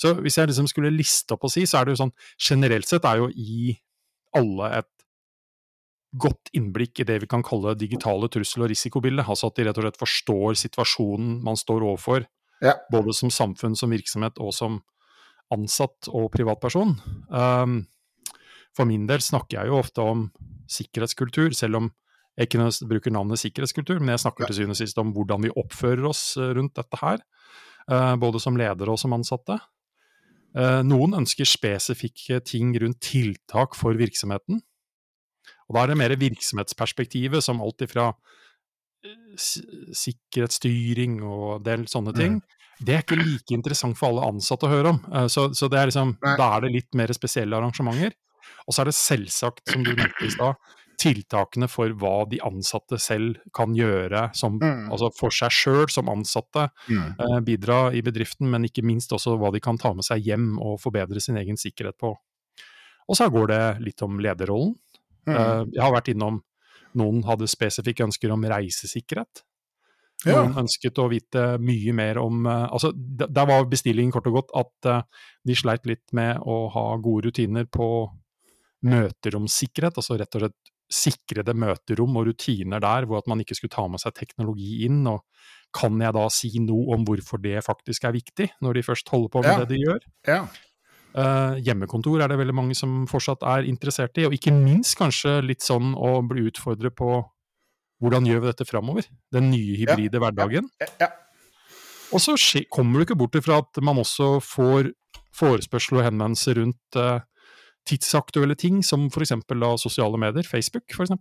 Så 0.00 0.14
hvis 0.16 0.38
jeg 0.40 0.48
liksom 0.48 0.66
skulle 0.72 0.94
liste 0.96 1.36
opp 1.36 1.44
og 1.44 1.52
si, 1.52 1.66
så 1.68 1.82
er 1.82 1.84
det 1.84 1.94
jo 1.98 2.06
sånn 2.06 2.14
generelt 2.40 2.88
sett 2.88 3.04
er 3.04 3.20
jo 3.20 3.28
i 3.36 3.76
alle 4.36 4.70
et 4.78 4.90
godt 6.18 6.50
innblikk 6.56 7.02
i 7.02 7.06
det 7.08 7.18
vi 7.22 7.28
kan 7.28 7.42
kalle 7.44 7.74
digitale 7.78 8.30
trussel- 8.32 8.64
og 8.64 8.70
risikobildet. 8.72 9.28
Altså 9.28 9.50
at 9.50 9.58
de 9.58 9.66
rett 9.68 9.78
og 9.78 9.84
slett 9.84 10.00
forstår 10.00 10.56
situasjonen 10.56 11.42
man 11.44 11.56
står 11.56 11.84
overfor, 11.84 12.26
Ja. 12.62 12.74
både 12.90 13.14
som 13.14 13.30
samfunn, 13.30 13.76
som 13.76 13.90
virksomhet 13.90 14.38
og 14.40 14.52
som 14.52 14.82
ansatt 15.52 16.08
og 16.08 16.32
privatperson. 16.32 16.98
Um, 17.30 17.86
for 18.74 18.84
min 18.84 19.06
del 19.06 19.18
snakker 19.18 19.60
jeg 19.60 19.66
jo 19.68 19.78
ofte 19.78 20.00
om 20.00 20.32
sikkerhetskultur, 20.68 21.54
selv 21.54 21.76
om 21.76 21.92
jeg 22.36 22.48
ikke 22.48 22.88
bruker 22.88 23.10
navnet 23.10 23.38
sikkerhetskultur, 23.38 23.98
men 24.00 24.08
jeg 24.14 24.24
snakker 24.26 24.46
til 24.46 24.54
syvende 24.54 24.76
og 24.76 24.82
sist 24.82 24.98
om 24.98 25.12
hvordan 25.12 25.42
vi 25.42 25.50
oppfører 25.50 26.04
oss 26.08 26.36
eh, 26.36 26.54
rundt 26.54 26.74
dette 26.74 26.96
her, 27.02 27.18
Uh, 27.88 28.16
både 28.20 28.36
som 28.36 28.52
ledere 28.52 28.92
og 28.92 28.98
som 29.00 29.14
ansatte. 29.16 29.54
Eh, 30.56 30.80
Noen 30.86 31.16
ønsker 31.20 31.48
spesifikke 31.48 32.40
ting 32.44 32.72
rundt 32.80 33.00
tiltak 33.04 33.76
for 33.76 33.98
virksomheten. 33.98 34.62
Og 35.68 35.76
da 35.76 35.82
er 35.82 35.92
det 35.92 35.98
mer 36.00 36.14
virksomhetsperspektivet, 36.16 37.44
som 37.44 37.60
alt 37.64 37.84
ifra 37.84 38.12
eh, 39.04 39.34
sikkerhetsstyring 39.92 41.20
og 41.22 41.58
en 41.58 41.66
del 41.66 41.84
sånne 41.90 42.14
ting. 42.16 42.40
Det 42.78 42.94
er 42.94 43.02
ikke 43.02 43.18
like 43.18 43.54
interessant 43.56 43.98
for 43.98 44.12
alle 44.12 44.28
ansatte 44.30 44.68
å 44.68 44.72
høre 44.72 44.94
om. 44.94 45.02
Eh, 45.12 45.28
Så, 45.28 45.50
så 45.54 45.68
det 45.68 45.80
er 45.80 45.90
liksom, 45.92 46.16
da 46.24 46.56
er 46.56 46.64
det 46.64 46.74
litt 46.76 46.94
mer 46.98 47.12
spesielle 47.16 47.56
arrangementer. 47.58 48.16
Og 48.66 48.74
så 48.74 48.82
er 48.82 48.90
det 48.90 48.96
selvsagt, 48.96 49.64
som 49.68 49.84
du 49.84 49.92
nevnte 49.92 50.24
i 50.24 50.32
stad, 50.32 50.56
tiltakene 50.98 51.68
for 51.70 51.92
hva 51.94 52.24
de 52.28 52.40
ansatte 52.44 52.98
selv 53.00 53.38
kan 53.54 53.74
gjøre 53.76 54.28
som, 54.34 54.58
Mm. 54.58 54.90
altså 54.90 55.12
for 55.14 55.30
seg 55.30 55.50
sjøl 55.54 55.90
som 55.90 56.08
ansatte. 56.10 56.68
Mm. 56.88 57.14
eh, 57.18 57.40
Bidra 57.46 57.92
i 57.94 58.02
bedriften, 58.02 58.50
men 58.50 58.64
ikke 58.64 58.82
minst 58.84 59.10
også 59.14 59.38
hva 59.38 59.52
de 59.52 59.60
kan 59.60 59.78
ta 59.78 59.92
med 59.94 60.04
seg 60.04 60.22
hjem 60.26 60.58
og 60.58 60.80
forbedre 60.80 61.20
sin 61.20 61.36
egen 61.36 61.56
sikkerhet 61.56 61.98
på. 61.98 62.16
Og 63.08 63.16
så 63.16 63.30
går 63.30 63.46
det 63.48 63.80
litt 63.86 64.02
om 64.02 64.18
lederrollen. 64.18 64.74
Mm. 65.26 65.34
Eh, 65.36 65.64
Jeg 65.74 65.82
har 65.82 65.92
vært 65.92 66.08
innom 66.14 66.42
noen 66.98 67.22
hadde 67.24 67.46
spesifikke 67.46 68.04
ønsker 68.04 68.32
om 68.32 68.42
reisesikkerhet. 68.42 69.44
Ja. 70.26 70.42
Noen 70.42 70.64
ønsket 70.64 70.98
å 70.98 71.08
vite 71.08 71.58
mye 71.62 71.92
mer 71.94 72.18
om 72.18 72.44
eh, 72.46 72.66
altså 72.72 72.90
Der 72.92 73.46
var 73.46 73.68
bestillingen 73.70 74.10
kort 74.10 74.26
og 74.26 74.34
godt 74.40 74.50
at 74.56 74.88
uh, 74.90 75.02
de 75.46 75.54
sleit 75.54 75.86
litt 75.86 76.12
med 76.12 76.40
å 76.42 76.68
ha 76.74 76.96
gode 76.96 77.28
rutiner 77.28 77.68
på 77.70 78.10
møteromssikkerhet. 78.82 79.98
Altså 79.98 80.18
rett 80.18 80.34
og 80.34 80.44
slett 80.44 80.72
sikrede 80.88 81.52
møterom 81.54 82.16
og 82.16 82.26
rutiner 82.30 82.80
der, 82.80 83.04
hvor 83.06 83.18
at 83.20 83.28
man 83.28 83.40
ikke 83.42 83.54
skulle 83.58 83.74
ta 83.74 83.84
med 83.88 84.00
seg 84.00 84.14
teknologi 84.16 84.84
inn. 84.86 85.02
og 85.06 85.24
Kan 85.74 86.00
jeg 86.00 86.14
da 86.16 86.28
si 86.32 86.50
noe 86.64 86.94
om 86.96 87.04
hvorfor 87.04 87.40
det 87.42 87.60
faktisk 87.64 88.04
er 88.08 88.16
viktig, 88.16 88.48
når 88.64 88.78
de 88.78 88.82
først 88.86 89.08
holder 89.12 89.28
på 89.28 89.42
med 89.44 89.50
Ja. 89.52 89.58
det 89.64 89.68
de 89.68 89.82
gjør? 89.84 90.00
ja. 90.26 90.46
Uh, 91.18 91.56
hjemmekontor 91.64 92.20
er 92.20 92.28
det 92.28 92.36
veldig 92.38 92.54
mange 92.54 92.74
som 92.76 93.06
fortsatt 93.08 93.42
er 93.42 93.64
interessert 93.66 94.16
i, 94.20 94.26
og 94.28 94.34
ikke 94.36 94.52
minst 94.52 94.94
kanskje 95.00 95.40
litt 95.42 95.64
sånn 95.64 95.94
å 95.96 96.20
bli 96.22 96.44
utfordret 96.46 96.94
på 96.94 97.24
hvordan 97.98 98.26
gjør 98.28 98.42
vi 98.44 98.50
dette 98.52 98.66
framover? 98.68 99.08
Den 99.32 99.48
nye 99.50 99.74
hybride 99.80 100.20
hverdagen. 100.20 100.68
ja. 101.00 101.08
Og 102.12 102.20
så 102.22 102.36
kommer 102.70 103.00
du 103.00 103.04
ikke 103.06 103.18
bort 103.18 103.34
ifra 103.34 103.58
at 103.64 103.80
man 103.82 103.98
også 103.98 104.38
får 104.44 104.92
forespørsel 105.34 105.98
og 105.98 106.06
henvendelser 106.06 106.60
rundt 106.60 106.96
eh, 106.96 107.20
tidsaktuelle 107.88 108.56
ting, 108.58 108.80
som 108.84 109.06
f.eks. 109.08 109.34
sosiale 109.82 110.20
medier, 110.20 110.46
Facebook 110.46 110.94
f.eks. 110.94 111.14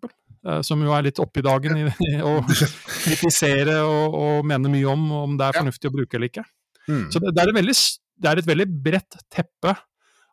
uh, 0.46 0.62
som 0.66 0.84
jo 0.84 0.94
er 0.96 1.08
litt 1.08 1.22
oppe 1.24 1.42
i 1.42 1.48
dagen 1.48 1.82
i, 1.82 1.88
å 2.22 2.40
kritisere 2.46 3.80
og, 3.86 4.16
og, 4.18 4.48
mene 4.48 4.72
mye 4.74 4.94
om 4.94 5.12
om 5.24 5.38
det 5.40 5.48
er 5.48 5.60
fornuftig 5.62 5.92
å 5.92 5.96
bruke 5.96 6.20
eller 6.20 6.32
ikke. 6.32 6.46
Mm. 6.88 7.06
Så 7.12 7.20
det, 7.24 7.34
det, 7.36 7.44
er 7.44 7.56
veldig, 7.56 7.78
det, 8.22 8.32
er 8.32 8.42
et 8.42 8.50
veldig 8.54 8.68
bredt 8.88 9.20
teppe. 9.34 9.76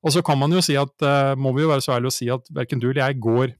Og 0.05 0.13
så 0.13 0.21
kan 0.27 0.39
man 0.39 0.53
jo 0.53 0.63
si 0.65 0.77
at, 0.79 0.95
uh, 1.03 1.35
må 1.39 1.55
vi 1.57 1.65
jo 1.65 1.73
være 1.73 1.85
så 1.85 1.97
ærlige 1.97 2.13
å 2.13 2.19
si 2.19 2.31
at 2.33 2.51
verken 2.55 2.83
du 2.83 2.91
eller 2.91 3.07
jeg 3.07 3.23
går 3.25 3.55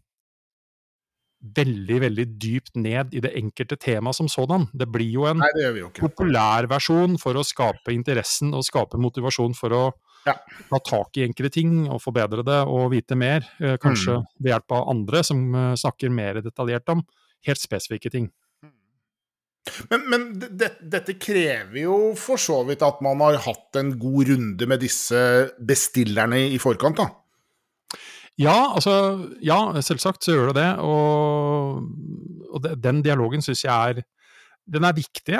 veldig 1.55 2.01
veldig 2.01 2.25
dypt 2.41 2.79
ned 2.81 3.13
i 3.13 3.21
det 3.25 3.35
enkelte 3.37 3.77
temaet 3.81 4.17
som 4.17 4.29
sådan. 4.31 4.67
Det 4.73 4.89
blir 4.89 5.11
jo 5.19 5.27
en 5.29 5.43
populærversjon 5.99 7.19
for 7.21 7.37
å 7.37 7.45
skape 7.45 7.93
interessen 7.93 8.55
og 8.57 8.65
skape 8.65 9.01
motivasjon 9.01 9.57
for 9.59 9.77
å 9.77 9.85
ja. 10.27 10.37
ta 10.71 10.81
tak 10.85 11.19
i 11.19 11.25
enkelte 11.27 11.53
ting 11.59 11.85
og 11.89 12.01
forbedre 12.03 12.45
det 12.47 12.61
og 12.71 12.91
vite 12.95 13.19
mer. 13.19 13.45
Eh, 13.61 13.77
kanskje 13.83 14.19
mm. 14.21 14.31
ved 14.41 14.55
hjelp 14.55 14.77
av 14.79 14.89
andre 14.95 15.23
som 15.27 15.45
eh, 15.55 15.75
snakker 15.81 16.15
mer 16.15 16.41
detaljert 16.45 16.95
om 16.95 17.05
helt 17.45 17.61
spesifikke 17.61 18.13
ting. 18.13 18.31
Men, 19.89 20.03
men 20.13 20.25
det, 20.45 20.75
dette 20.93 21.17
krever 21.17 21.79
jo 21.87 21.99
for 22.21 22.41
så 22.41 22.59
vidt 22.69 22.85
at 22.85 23.01
man 23.05 23.23
har 23.25 23.41
hatt 23.47 23.79
en 23.81 23.95
god 24.01 24.33
runde 24.35 24.69
med 24.69 24.83
disse 24.85 25.21
bestillerne 25.57 26.43
i 26.53 26.61
forkant, 26.61 27.01
da? 27.01 27.09
Ja, 28.41 28.75
altså, 28.75 28.95
ja, 29.47 29.59
selvsagt 29.87 30.27
så 30.27 30.35
gjør 30.35 30.51
det 30.51 30.59
det. 30.59 30.71
Og, 30.85 31.85
og 32.51 32.69
den 32.83 33.01
dialogen 33.07 33.45
syns 33.45 33.65
jeg 33.65 33.95
er 33.95 34.05
den 34.65 34.87
er 34.89 34.97
viktig, 34.97 35.37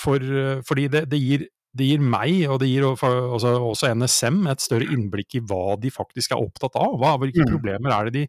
for, 0.00 0.22
fordi 0.66 0.88
det, 0.90 1.04
det, 1.12 1.18
gir, 1.22 1.44
det, 1.78 1.88
gir, 1.88 2.04
meg, 2.04 2.44
og 2.50 2.60
det 2.62 2.70
gir 2.70 2.86
også, 2.88 3.54
også, 3.70 3.92
NSM, 3.96 4.44
et 4.50 4.64
større 4.64 4.88
innblikk 4.94 5.38
i 5.38 5.42
hva 5.44 5.76
de 5.80 5.92
faktisk 5.94 6.34
er 6.34 6.42
opptatt 6.42 6.78
av. 6.78 6.96
Hva, 7.00 7.16
hvilke 7.22 7.46
mm. 7.46 7.52
problemer 7.54 7.94
er 7.94 8.08
det 8.08 8.16
de 8.16 8.24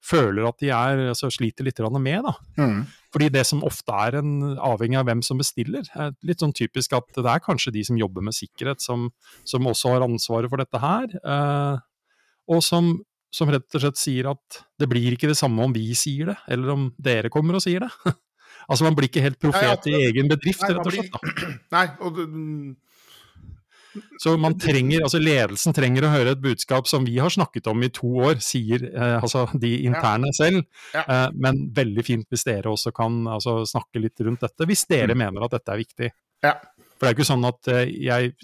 føler 0.00 0.46
at 0.48 0.56
de 0.62 0.70
er, 0.72 1.02
altså, 1.12 1.28
sliter 1.32 1.66
litt 1.66 1.80
med. 2.00 2.24
da. 2.24 2.32
Mm. 2.56 2.86
Fordi 3.12 3.28
det 3.28 3.44
som 3.46 3.64
ofte 3.68 3.92
er 3.92 4.20
en, 4.22 4.56
avhengig 4.56 4.96
av 4.96 5.06
hvem 5.10 5.22
som 5.22 5.38
bestiller, 5.38 5.84
er 5.94 6.16
litt 6.24 6.40
sånn 6.40 6.56
typisk 6.56 6.96
at 6.96 7.12
det 7.20 7.28
er 7.28 7.44
kanskje 7.44 7.74
de 7.74 7.84
som 7.84 8.00
jobber 8.00 8.24
med 8.24 8.36
sikkerhet, 8.36 8.80
som, 8.80 9.10
som 9.44 9.66
også 9.68 9.94
har 9.94 10.06
ansvaret 10.06 10.48
for 10.48 10.62
dette 10.62 10.80
her. 10.80 11.12
Eh, 11.20 11.86
og 12.50 12.64
som 12.64 12.96
som 13.30 13.50
rett 13.50 13.76
og 13.78 13.82
slett 13.84 14.00
sier 14.00 14.26
at 14.32 14.62
det 14.80 14.88
blir 14.90 15.14
ikke 15.14 15.30
det 15.30 15.38
samme 15.38 15.62
om 15.62 15.74
vi 15.74 15.92
sier 15.98 16.32
det, 16.32 16.36
eller 16.50 16.74
om 16.74 16.88
dere 16.98 17.30
kommer 17.32 17.58
og 17.58 17.62
sier 17.64 17.86
det. 17.86 17.90
altså 18.66 18.86
man 18.86 18.96
blir 18.98 19.10
ikke 19.10 19.24
helt 19.24 19.40
profet 19.42 19.90
i 19.90 19.96
egen 20.08 20.30
bedrift, 20.30 20.64
rett 20.66 20.84
og 20.84 20.94
slett. 20.94 21.12
Da. 21.14 21.50
Nei, 21.76 21.86
og 22.04 22.22
så 24.22 24.36
man 24.38 24.54
trenger, 24.58 25.02
altså 25.02 25.18
ledelsen 25.18 25.74
trenger 25.74 26.06
å 26.06 26.12
høre 26.12 26.34
et 26.36 26.42
budskap 26.42 26.86
som 26.88 27.06
vi 27.06 27.16
har 27.18 27.32
snakket 27.32 27.66
om 27.72 27.82
i 27.82 27.90
to 27.94 28.10
år, 28.22 28.38
sier 28.44 28.84
eh, 28.90 29.16
altså 29.18 29.48
de 29.58 29.72
interne 29.88 30.30
ja. 30.30 30.36
selv. 30.36 30.60
Ja. 30.94 31.02
Eh, 31.02 31.26
men 31.34 31.64
veldig 31.74 32.04
fint 32.06 32.28
hvis 32.30 32.46
dere 32.46 32.70
også 32.70 32.92
kan 32.94 33.24
altså, 33.26 33.60
snakke 33.66 34.02
litt 34.02 34.22
rundt 34.26 34.44
dette, 34.46 34.68
hvis 34.68 34.86
dere 34.90 35.16
mm. 35.16 35.24
mener 35.24 35.46
at 35.46 35.56
dette 35.56 35.74
er 35.74 35.82
viktig. 35.82 36.12
Ja. 36.46 36.54
For 37.00 37.06
det 37.06 37.10
er 37.10 37.16
ikke 37.16 37.30
sånn 37.32 37.48
at 37.48 37.72
eh, 37.72 37.94
jeg, 38.06 38.34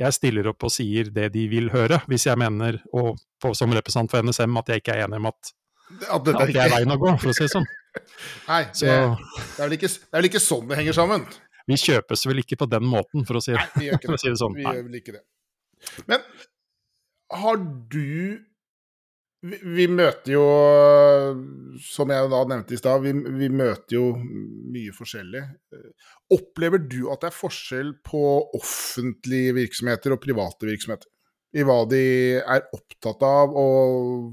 jeg, 0.00 0.16
stiller 0.16 0.50
opp 0.50 0.66
og 0.66 0.72
sier 0.72 1.12
det 1.14 1.30
de 1.36 1.46
vil 1.52 1.70
høre, 1.74 2.00
hvis 2.10 2.26
jeg 2.26 2.40
mener, 2.40 2.80
og 2.96 3.14
på, 3.42 3.52
som 3.54 3.74
representant 3.76 4.10
for 4.10 4.26
NSM, 4.26 4.58
at 4.58 4.72
jeg 4.72 4.82
ikke 4.82 4.96
er 4.96 5.06
enig 5.06 5.20
om 5.22 5.30
at, 5.30 5.52
at, 6.08 6.16
at 6.16 6.48
det 6.50 6.62
er 6.64 6.72
veien 6.72 6.96
å 6.96 6.98
gå, 6.98 7.14
for 7.20 7.30
å 7.30 7.36
si 7.36 7.46
det 7.46 7.52
sånn. 7.52 7.68
Nei, 8.46 8.62
det, 8.80 8.94
det, 8.94 9.64
er 9.64 9.76
ikke, 9.76 9.90
det, 9.90 10.08
er 10.10 10.18
vel 10.18 10.30
ikke, 10.30 10.42
sånn 10.42 10.66
det 10.70 10.80
henger 10.80 10.96
sammen? 10.96 11.24
Vi 11.66 11.78
kjøpes 11.82 12.26
vel 12.30 12.42
ikke 12.42 12.58
på 12.60 12.68
den 12.70 12.84
måten, 12.86 13.24
for 13.26 13.40
å 13.40 13.42
si, 13.42 13.54
Nei, 13.56 13.66
vi 13.76 13.88
gjør 13.88 14.00
ikke 14.00 14.12
det. 14.14 14.20
Si 14.22 14.30
det 14.30 14.42
sånn. 14.42 14.58
Vi 14.58 14.66
gjør 14.66 14.84
vel 14.84 15.00
ikke 15.00 15.16
det. 15.16 15.24
Men 16.10 16.28
har 17.36 17.58
du 17.92 18.38
vi, 19.46 19.58
vi, 19.62 19.86
møter 19.92 20.32
jo, 20.32 20.44
som 21.84 22.10
jeg 22.10 22.30
da 22.32 22.40
nevnte 22.48 22.74
i 22.74 22.78
stad, 22.80 23.02
vi, 23.04 23.12
vi, 23.12 23.50
møter 23.52 23.98
jo 23.98 24.06
mye 24.16 24.94
forskjellig. 24.96 25.42
Opplever 26.34 26.82
du 26.82 27.04
at 27.12 27.22
det 27.22 27.30
er 27.30 27.36
forskjell 27.36 27.92
på 28.06 28.22
offentlige 28.56 29.54
virksomheter 29.60 30.16
og 30.16 30.22
private 30.24 30.70
virksomheter? 30.70 31.10
I 31.56 31.64
hva 31.66 31.82
de 31.88 32.02
er 32.40 32.66
opptatt 32.74 33.22
av, 33.26 33.54
og 33.54 34.32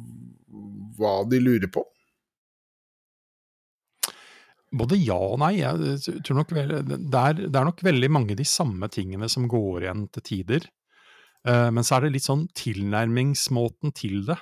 hva 0.98 1.20
de 1.30 1.42
lurer 1.44 1.70
på? 1.72 1.84
Både 4.74 4.98
ja 4.98 5.18
og 5.18 5.38
nei. 5.44 5.56
Jeg 5.60 6.22
tror 6.26 6.40
nok 6.42 6.54
vel, 6.56 6.72
det, 6.88 6.98
er, 7.20 7.38
det 7.44 7.54
er 7.54 7.68
nok 7.68 7.84
veldig 7.86 8.10
mange 8.14 8.38
de 8.38 8.46
samme 8.48 8.90
tingene 8.94 9.30
som 9.30 9.46
går 9.52 9.86
igjen 9.86 10.08
til 10.16 10.26
tider. 10.30 10.66
Uh, 11.44 11.70
men 11.76 11.84
så 11.86 11.98
er 11.98 12.06
det 12.06 12.16
litt 12.16 12.26
sånn 12.26 12.48
tilnærmingsmåten 12.58 13.94
til 13.96 14.24
det. 14.30 14.40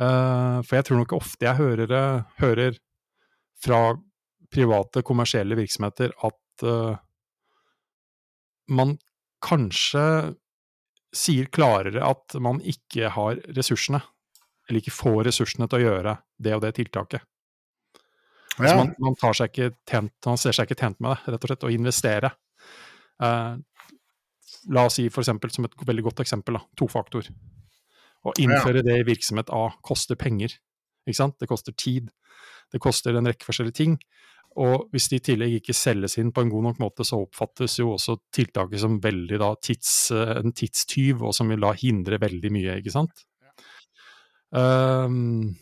Uh, 0.00 0.62
for 0.64 0.78
jeg 0.78 0.88
tror 0.88 1.02
nok 1.02 1.16
ofte 1.18 1.44
jeg 1.44 1.58
hører, 1.58 2.22
hører 2.40 2.78
fra 3.60 3.80
private, 4.50 5.02
kommersielle 5.06 5.58
virksomheter 5.58 6.14
at 6.26 6.64
uh, 6.64 6.96
man 8.70 8.96
kanskje 9.44 10.04
sier 11.16 11.50
klarere 11.52 12.04
at 12.06 12.38
man 12.42 12.60
ikke 12.62 13.10
har 13.12 13.40
ressursene, 13.56 14.00
eller 14.68 14.80
ikke 14.80 14.94
får 14.94 15.24
ressursene 15.26 15.68
til 15.68 15.80
å 15.80 15.86
gjøre 15.88 16.16
det 16.38 16.54
og 16.56 16.64
det 16.64 16.76
tiltaket. 16.78 17.26
Altså 18.58 18.76
man, 18.76 18.92
man, 18.98 19.16
seg 19.36 19.58
tent, 19.88 20.12
man, 20.26 20.38
ser 20.40 20.56
seg 20.56 20.68
ikke 20.68 20.80
tjent 20.82 20.98
med 21.00 21.14
det, 21.14 21.34
rett 21.34 21.44
og 21.44 21.52
slett, 21.52 21.66
å 21.68 21.72
investere. 21.72 22.32
Uh, 23.22 23.56
la 24.74 24.84
oss 24.88 24.98
si 24.98 25.06
for 25.12 25.22
eksempel, 25.22 25.52
som 25.54 25.68
et 25.68 25.76
veldig 25.86 26.06
godt 26.10 26.24
eksempel, 26.24 26.58
da, 26.58 26.64
tofaktor. 26.76 27.30
Å 28.20 28.34
innføre 28.42 28.82
det 28.84 28.98
i 29.00 29.06
virksomhet 29.08 29.52
A 29.56 29.70
koster 29.86 30.18
penger. 30.20 30.58
Ikke 31.06 31.20
sant? 31.22 31.38
Det 31.40 31.48
koster 31.48 31.72
tid. 31.72 32.10
Det 32.70 32.80
koster 32.82 33.16
en 33.16 33.30
rekke 33.30 33.46
forskjellige 33.46 33.78
ting. 33.78 33.96
Og 34.60 34.90
hvis 34.90 35.06
det 35.10 35.20
i 35.20 35.24
tillegg 35.30 35.56
ikke 35.60 35.76
selges 35.76 36.18
inn 36.18 36.32
på 36.34 36.42
en 36.42 36.50
god 36.50 36.66
nok 36.66 36.80
måte, 36.82 37.06
så 37.06 37.20
oppfattes 37.22 37.78
jo 37.78 37.92
også 37.94 38.16
tiltaket 38.34 38.82
som 38.82 38.98
veldig 39.02 39.38
da 39.40 39.52
tids, 39.62 40.10
eh, 40.10 40.32
en 40.40 40.52
tidstyv, 40.52 41.22
og 41.22 41.34
som 41.36 41.52
vil 41.52 41.62
da 41.62 41.70
hindre 41.78 42.18
veldig 42.20 42.50
mye, 42.52 42.78
ikke 42.82 42.94
sant. 42.94 43.24
Um, 44.50 45.54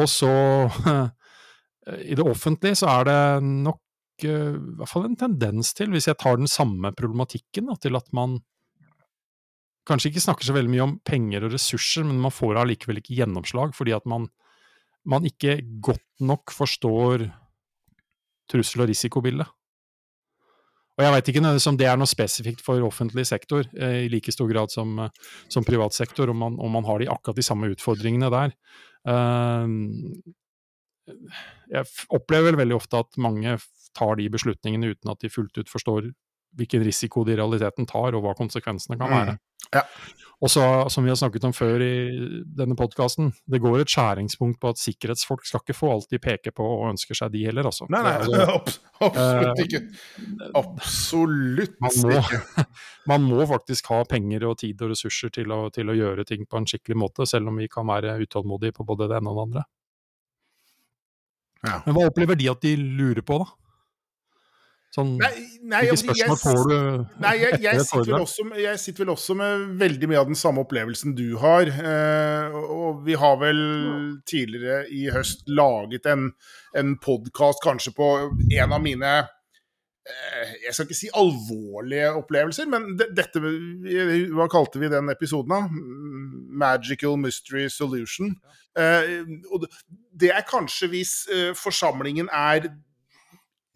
og 0.00 0.08
så 0.08 0.32
I 1.86 2.16
det 2.18 2.26
offentlige 2.26 2.78
så 2.80 2.90
er 2.90 3.08
det 3.08 3.18
nok 3.46 3.80
uh, 4.26 4.56
i 4.56 4.76
hvert 4.80 4.90
fall 4.90 5.06
en 5.06 5.18
tendens 5.18 5.72
til, 5.76 5.92
hvis 5.94 6.08
jeg 6.10 6.18
tar 6.18 6.40
den 6.40 6.50
samme 6.50 6.90
problematikken, 6.96 7.70
til 7.82 7.98
at 7.98 8.08
man 8.16 8.40
kanskje 9.86 10.10
ikke 10.10 10.24
snakker 10.24 10.48
så 10.48 10.54
veldig 10.56 10.72
mye 10.72 10.86
om 10.86 10.94
penger 11.06 11.46
og 11.46 11.54
ressurser, 11.54 12.06
men 12.06 12.18
man 12.22 12.34
får 12.34 12.58
allikevel 12.58 12.98
ikke 13.00 13.20
gjennomslag 13.20 13.74
fordi 13.76 13.94
at 13.94 14.06
man, 14.10 14.26
man 15.06 15.28
ikke 15.28 15.60
godt 15.84 16.04
nok 16.26 16.54
forstår 16.54 17.28
trussel- 18.50 18.82
og 18.82 18.90
risikobildet. 18.90 19.46
Og 20.96 21.04
jeg 21.04 21.12
veit 21.12 21.28
ikke 21.28 21.42
om 21.44 21.76
det 21.76 21.88
er 21.90 21.98
noe 22.00 22.08
spesifikt 22.08 22.62
for 22.64 22.80
offentlig 22.86 23.26
sektor 23.28 23.66
eh, 23.76 24.06
i 24.06 24.08
like 24.08 24.32
stor 24.32 24.48
grad 24.48 24.72
som, 24.72 24.94
eh, 25.04 25.34
som 25.52 25.66
privat 25.66 25.92
sektor, 25.92 26.32
om 26.32 26.40
man, 26.40 26.56
om 26.56 26.72
man, 26.72 26.86
har 26.88 27.02
de, 27.02 27.10
akkurat 27.12 27.36
de 27.36 27.44
samme 27.44 27.68
utfordringene 27.74 28.30
der. 28.32 28.54
Uh, 29.06 29.68
jeg 31.70 31.88
opplever 32.14 32.50
vel 32.50 32.60
veldig 32.64 32.78
ofte 32.78 33.00
at 33.02 33.18
mange 33.22 33.56
tar 33.96 34.18
de 34.20 34.28
beslutningene 34.32 34.92
uten 34.94 35.12
at 35.12 35.22
de 35.22 35.32
fullt 35.32 35.56
ut 35.60 35.72
forstår 35.72 36.10
hvilken 36.56 36.84
risiko 36.86 37.24
de 37.24 37.34
i 37.34 37.40
realiteten 37.40 37.88
tar, 37.88 38.16
og 38.16 38.24
hva 38.24 38.32
konsekvensene 38.36 38.96
kan 39.00 39.12
være. 39.12 39.34
Mm. 39.36 39.42
Ja. 39.74 39.82
Og 40.44 40.50
så, 40.52 40.62
som 40.92 41.04
vi 41.04 41.10
har 41.10 41.16
snakket 41.16 41.46
om 41.48 41.52
før 41.56 41.80
i 41.80 41.92
denne 42.58 42.76
podkasten, 42.76 43.30
det 43.48 43.60
går 43.64 43.80
et 43.82 43.92
skjæringspunkt 43.92 44.58
på 44.60 44.70
at 44.72 44.80
sikkerhetsfolk 44.80 45.46
skal 45.48 45.62
ikke 45.64 45.76
få 45.76 45.90
alt 45.94 46.10
de 46.12 46.20
peker 46.22 46.52
på 46.56 46.64
og 46.74 46.90
ønsker 46.90 47.16
seg, 47.16 47.32
de 47.32 47.46
heller, 47.48 47.68
altså. 47.70 47.88
Nei, 47.92 48.02
nei, 48.04 48.14
altså, 48.20 48.58
absolutt 49.08 49.62
ikke. 49.64 49.82
Absolutt 50.60 51.80
man 51.84 51.96
må, 52.04 52.12
ikke. 52.20 52.66
Man 53.12 53.28
må 53.30 53.46
faktisk 53.48 53.88
ha 53.92 54.02
penger 54.08 54.48
og 54.50 54.58
tid 54.60 54.80
og 54.84 54.92
ressurser 54.92 55.32
til 55.32 55.52
å, 55.54 55.60
til 55.72 55.88
å 55.88 55.96
gjøre 55.96 56.26
ting 56.28 56.44
på 56.44 56.60
en 56.60 56.68
skikkelig 56.68 57.00
måte, 57.00 57.28
selv 57.28 57.52
om 57.52 57.60
vi 57.62 57.68
kan 57.72 57.88
være 57.88 58.18
utålmodige 58.24 58.76
på 58.76 58.86
både 58.88 59.08
det 59.08 59.20
ene 59.20 59.32
og 59.32 59.40
det 59.40 59.46
andre. 59.48 59.66
Ja. 61.64 61.80
Men 61.86 61.96
hva 61.96 62.08
opplever 62.10 62.38
de 62.38 62.50
at 62.52 62.60
de 62.62 62.74
lurer 62.76 63.24
på, 63.26 63.40
da? 63.42 63.48
Sånn, 64.96 65.16
nei, 65.20 65.28
nei, 65.68 65.82
hvilke 65.90 66.14
spørsmål 66.14 66.38
får 66.40 66.68
du? 66.70 66.76
Nei, 67.20 67.32
jeg, 67.42 67.58
jeg, 67.66 67.84
sitter 67.84 68.14
også, 68.16 68.46
jeg, 68.56 68.80
sitter 68.80 69.04
vel 69.04 69.12
også 69.12 69.36
med 69.36 69.64
veldig 69.82 70.08
mye 70.08 70.20
av 70.22 70.30
den 70.30 70.38
samme 70.40 70.62
opplevelsen 70.64 71.12
du 71.18 71.26
har. 71.42 71.68
Eh, 71.68 72.56
og 72.56 73.02
vi 73.04 73.18
har 73.20 73.36
vel 73.42 73.60
tidligere 74.28 74.86
i 74.88 75.08
høst 75.12 75.44
laget 75.52 76.08
en, 76.08 76.30
en 76.76 76.94
podkast 77.02 77.60
kanskje 77.64 77.92
på 77.98 78.10
en 78.30 78.72
av 78.72 78.80
mine 78.84 79.12
Jeg 80.62 80.74
skal 80.74 80.86
ikke 80.86 80.98
si 80.98 81.08
alvorlige 81.18 82.12
opplevelser, 82.20 82.68
men 82.70 82.92
dette 82.94 83.40
Hva 83.42 84.46
kalte 84.52 84.78
vi 84.78 84.90
den 84.92 85.10
episoden, 85.10 85.50
da? 85.50 85.66
Magical 86.62 87.18
Mystery 87.18 87.66
Solution. 87.72 88.36
Eh, 88.78 89.24
og 89.50 89.66
det 90.14 90.30
er 90.30 90.46
kanskje 90.46 90.90
hvis 90.92 91.14
eh, 91.32 91.50
forsamlingen 91.58 92.30
er 92.32 92.70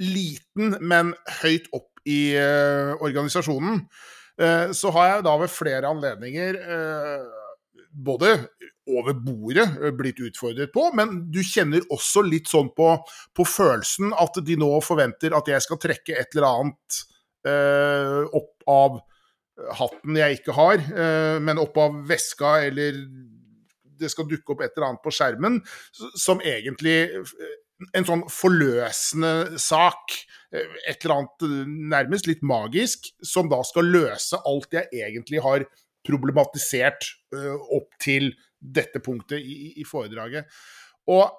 liten, 0.00 0.78
men 0.80 1.14
høyt 1.42 1.66
opp 1.76 1.88
i 2.08 2.32
organisasjonen, 3.04 3.82
så 4.72 4.88
har 4.96 5.06
jeg 5.10 5.24
da 5.26 5.34
ved 5.36 5.50
flere 5.52 5.84
anledninger 5.84 6.56
både 7.92 8.30
over 8.98 9.16
bordet 9.16 9.66
blitt 9.98 10.20
utfordret 10.24 10.72
på, 10.74 10.88
men 10.96 11.26
du 11.32 11.40
kjenner 11.46 11.84
også 11.92 12.24
litt 12.26 12.50
sånn 12.50 12.72
på, 12.76 12.92
på 13.36 13.46
følelsen 13.46 14.14
at 14.18 14.40
de 14.46 14.58
nå 14.60 14.72
forventer 14.84 15.36
at 15.36 15.48
jeg 15.52 15.66
skal 15.66 15.80
trekke 15.82 16.18
et 16.18 16.34
eller 16.36 16.48
annet 16.50 17.00
eh, 17.48 18.20
opp 18.40 18.70
av 18.70 19.00
hatten 19.80 20.16
jeg 20.16 20.40
ikke 20.40 20.56
har, 20.56 20.80
eh, 20.80 21.36
men 21.42 21.60
opp 21.60 21.76
av 21.80 21.98
veska, 22.08 22.58
eller 22.68 22.96
det 24.00 24.10
skal 24.12 24.28
dukke 24.28 24.54
opp 24.54 24.64
et 24.64 24.72
eller 24.76 24.90
annet 24.90 25.04
på 25.04 25.12
skjermen 25.14 25.60
som 26.18 26.40
egentlig 26.40 27.24
En 27.96 28.04
sånn 28.04 28.26
forløsende 28.28 29.56
sak, 29.56 30.12
et 30.52 31.00
eller 31.06 31.14
annet 31.14 31.44
nærmest 31.88 32.26
litt 32.28 32.42
magisk, 32.44 33.06
som 33.24 33.48
da 33.48 33.62
skal 33.64 33.88
løse 33.88 34.36
alt 34.44 34.76
jeg 34.76 34.84
egentlig 34.92 35.40
har 35.40 35.64
problematisert 36.06 37.10
uh, 37.36 37.56
opp 37.76 37.94
til 38.02 38.32
dette 38.60 39.00
punktet 39.02 39.40
i, 39.40 39.74
i 39.80 39.86
foredraget. 39.88 40.48
Og 41.10 41.30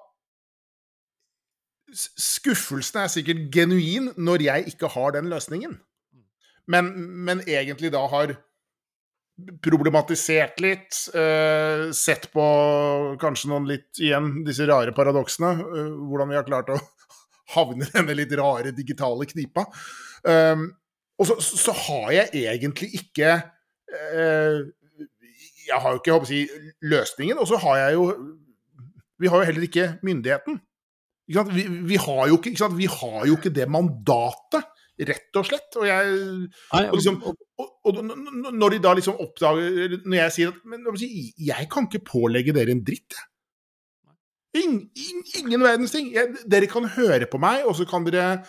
skuffelsen 1.92 3.02
er 3.02 3.10
sikkert 3.12 3.48
genuin 3.52 4.10
når 4.16 4.46
jeg 4.48 4.72
ikke 4.72 4.90
har 4.94 5.14
den 5.16 5.28
løsningen. 5.32 5.76
Men, 6.70 6.88
men 7.26 7.42
egentlig 7.46 7.92
da 7.92 8.04
har 8.10 8.34
problematisert 9.64 10.60
litt, 10.62 10.98
uh, 11.16 11.88
sett 11.96 12.28
på 12.34 12.44
kanskje 13.20 13.50
noen 13.50 13.66
litt 13.70 14.02
igjen 14.02 14.42
disse 14.46 14.66
rare 14.68 14.94
paradoksene. 14.96 15.52
Uh, 15.62 15.96
hvordan 16.10 16.30
vi 16.30 16.38
har 16.38 16.46
klart 16.48 16.70
å 16.72 16.78
havne 17.56 17.88
i 17.88 17.96
denne 17.96 18.16
litt 18.18 18.34
rare 18.38 18.74
digitale 18.76 19.26
knipa. 19.28 19.66
Um, 20.22 20.68
og 21.20 21.28
så, 21.28 21.36
så, 21.42 21.74
har 21.86 22.12
jeg 22.14 22.44
egentlig 22.44 22.92
ikke 22.98 23.34
Jeg 23.92 25.78
har 25.78 25.94
jo 25.94 26.00
ikke 26.00 26.14
håper 26.16 26.26
å 26.26 26.30
si, 26.30 26.42
løsningen, 26.88 27.40
og 27.40 27.48
så 27.50 27.60
har 27.62 27.80
jeg 27.84 27.96
jo 27.98 28.04
Vi 29.22 29.30
har 29.30 29.42
jo 29.42 29.48
heller 29.50 29.64
ikke 29.68 29.88
myndigheten. 30.02 30.60
Ikke 31.30 31.44
vi, 31.52 31.66
vi, 31.92 31.98
har 32.02 32.22
jo 32.28 32.38
ikke, 32.40 32.52
ikke 32.56 32.70
vi 32.74 32.88
har 32.90 33.26
jo 33.28 33.36
ikke 33.38 33.52
det 33.54 33.68
mandatet 33.70 34.64
rett 35.08 35.38
og 35.38 35.46
slett. 35.46 35.76
Og 35.78 35.86
jeg 35.86 36.16
og 36.74 36.96
liksom, 36.96 37.20
og, 37.22 37.68
og, 37.86 38.00
når 38.50 38.74
de 38.74 38.80
da 38.82 38.94
liksom 38.98 39.20
oppdager 39.22 39.98
Når 40.02 40.16
jeg 40.18 40.34
sier 40.36 40.52
at 40.52 40.64
men, 40.68 40.84
Jeg 40.98 41.68
kan 41.72 41.86
ikke 41.88 42.04
pålegge 42.10 42.54
dere 42.56 42.74
en 42.74 42.82
dritt, 42.86 43.14
Ingen, 44.52 44.90
ingen 45.38 45.62
verdens 45.64 45.94
ting. 45.94 46.10
Jeg, 46.12 46.28
dere 46.50 46.68
kan 46.68 46.84
høre 46.92 47.24
på 47.30 47.40
meg, 47.40 47.62
og 47.64 47.72
så 47.78 47.86
kan 47.88 48.04
dere 48.04 48.42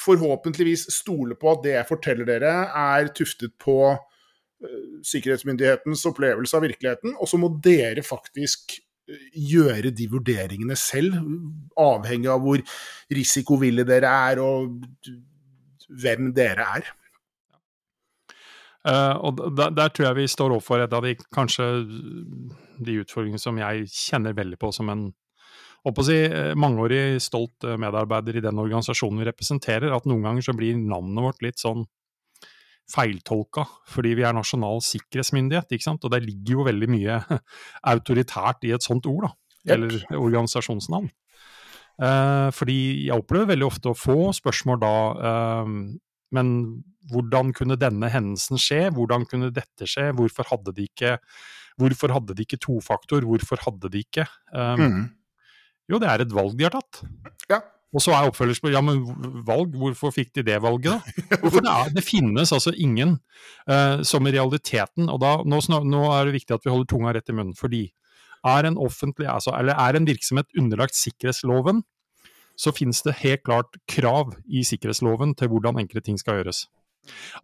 forhåpentligvis 0.00 0.88
stole 0.90 1.36
på 1.38 1.52
at 1.52 1.64
det 1.64 1.74
jeg 1.76 1.88
forteller 1.88 2.26
dere, 2.28 2.54
er 2.74 3.10
tuftet 3.14 3.54
på 3.62 3.78
uh, 3.94 4.94
sikkerhetsmyndighetens 5.06 6.06
opplevelse 6.10 6.58
av 6.58 6.66
virkeligheten. 6.66 7.14
Og 7.20 7.30
så 7.30 7.38
må 7.40 7.52
dere 7.62 8.02
faktisk 8.06 8.80
gjøre 9.34 9.90
de 9.96 10.06
vurderingene 10.10 10.76
selv, 10.78 11.16
avhengig 11.78 12.30
av 12.30 12.42
hvor 12.44 12.62
risikovillige 13.10 13.88
dere 13.88 14.10
er 14.30 14.42
og 14.44 14.80
hvem 15.90 16.32
dere 16.36 16.66
er. 16.78 16.90
Uh, 18.80 19.16
og 19.28 19.40
der, 19.58 19.74
der, 19.76 19.88
tror 19.92 20.06
jeg 20.06 20.16
vi 20.22 20.26
står 20.32 20.54
overfor 20.54 20.80
et 20.80 20.94
av 20.96 21.04
de 21.04 21.12
kanskje 21.36 21.66
de 22.80 22.94
utfordringene 23.02 23.42
som 23.42 23.58
jeg 23.60 23.90
kjenner 23.92 24.32
veldig 24.32 24.56
på 24.60 24.70
som 24.72 24.88
en 24.88 25.10
å 25.88 26.04
si, 26.04 26.18
eh, 26.26 26.52
mangeårig 26.58 27.20
stolt 27.24 27.64
eh, 27.64 27.78
medarbeider 27.80 28.36
i 28.36 28.44
den 28.44 28.60
organisasjonen 28.60 29.22
vi 29.22 29.28
representerer, 29.30 29.94
at 29.96 30.08
noen 30.08 30.26
ganger 30.26 30.44
så 30.44 30.56
blir 30.56 30.76
navnet 30.76 31.24
vårt 31.24 31.42
litt 31.46 31.62
sånn 31.62 31.86
feiltolka 32.90 33.64
fordi 33.88 34.16
vi 34.18 34.24
er 34.26 34.34
nasjonal 34.34 34.82
sikkerhetsmyndighet. 34.84 35.70
ikke 35.70 35.86
sant? 35.86 36.04
Og 36.04 36.12
det 36.12 36.24
ligger 36.26 36.58
jo 36.58 36.66
veldig 36.68 36.90
mye 36.90 37.20
autoritært 37.92 38.66
i 38.68 38.74
et 38.76 38.84
sånt 38.84 39.08
ord, 39.10 39.28
da. 39.28 39.32
Yep. 39.60 39.72
Eller 39.76 39.96
organisasjonsnavn. 40.16 41.10
Eh, 42.00 42.48
fordi 42.56 42.78
jeg 43.08 43.16
opplever 43.20 43.52
veldig 43.52 43.66
ofte 43.66 43.90
å 43.90 43.98
få 43.98 44.30
spørsmål 44.32 44.78
da 44.80 44.92
eh, 45.30 45.72
Men 46.32 46.52
hvordan 47.10 47.50
kunne 47.56 47.76
denne 47.76 48.08
hendelsen 48.08 48.60
skje? 48.60 48.86
Hvordan 48.94 49.26
kunne 49.28 49.50
dette 49.52 49.88
skje? 49.88 50.06
Hvorfor 50.16 50.46
hadde 50.52 50.72
de 50.76 50.86
ikke, 50.86 51.16
hvorfor 51.80 52.14
hadde 52.14 52.36
de 52.38 52.46
ikke 52.46 52.60
tofaktor? 52.62 53.26
Hvorfor 53.26 53.60
hadde 53.66 53.90
de 53.92 54.04
ikke? 54.06 54.24
Eh, 54.54 54.80
mm. 54.80 55.02
Jo, 55.90 55.98
det 56.00 56.08
er 56.10 56.24
et 56.24 56.34
valg 56.34 56.56
de 56.58 56.66
har 56.66 56.74
tatt. 56.74 57.02
Ja. 57.50 57.60
Og 57.90 58.02
så 58.04 58.12
er 58.14 58.28
oppfølgerspørsmålet 58.30 58.76
ja, 58.76 58.82
men 58.86 59.42
valg, 59.46 59.72
hvorfor 59.74 60.12
fikk 60.14 60.30
de 60.38 60.44
det 60.46 60.60
valget, 60.62 60.92
da? 60.94 61.38
For 61.50 61.58
det, 61.58 61.70
er, 61.72 61.94
det 61.96 62.04
finnes 62.06 62.52
altså 62.54 62.72
ingen 62.78 63.16
uh, 63.66 63.98
som 64.06 64.28
i 64.28 64.34
realiteten 64.36 65.10
Og 65.10 65.18
da, 65.22 65.32
nå, 65.42 65.58
nå, 65.66 66.02
er 66.14 66.28
det 66.28 66.36
viktig 66.38 66.54
at 66.54 66.66
vi 66.66 66.70
holder 66.70 66.90
tunga 66.92 67.14
rett 67.16 67.32
i 67.32 67.34
munnen, 67.34 67.56
fordi 67.58 67.88
er 68.46 68.64
en, 68.64 68.78
offentlig, 68.80 69.26
altså, 69.28 69.52
eller 69.58 69.76
er 69.76 69.98
en 69.98 70.06
virksomhet 70.08 70.46
underlagt 70.56 70.96
sikkerhetsloven, 70.96 71.82
så 72.56 72.72
finnes 72.72 73.02
det 73.04 73.18
helt 73.20 73.42
klart 73.44 73.76
krav 73.90 74.32
i 74.48 74.62
sikkerhetsloven 74.64 75.34
til 75.36 75.50
hvordan 75.52 75.80
enkelte 75.82 76.06
ting 76.06 76.16
skal 76.20 76.38
gjøres. 76.40 76.62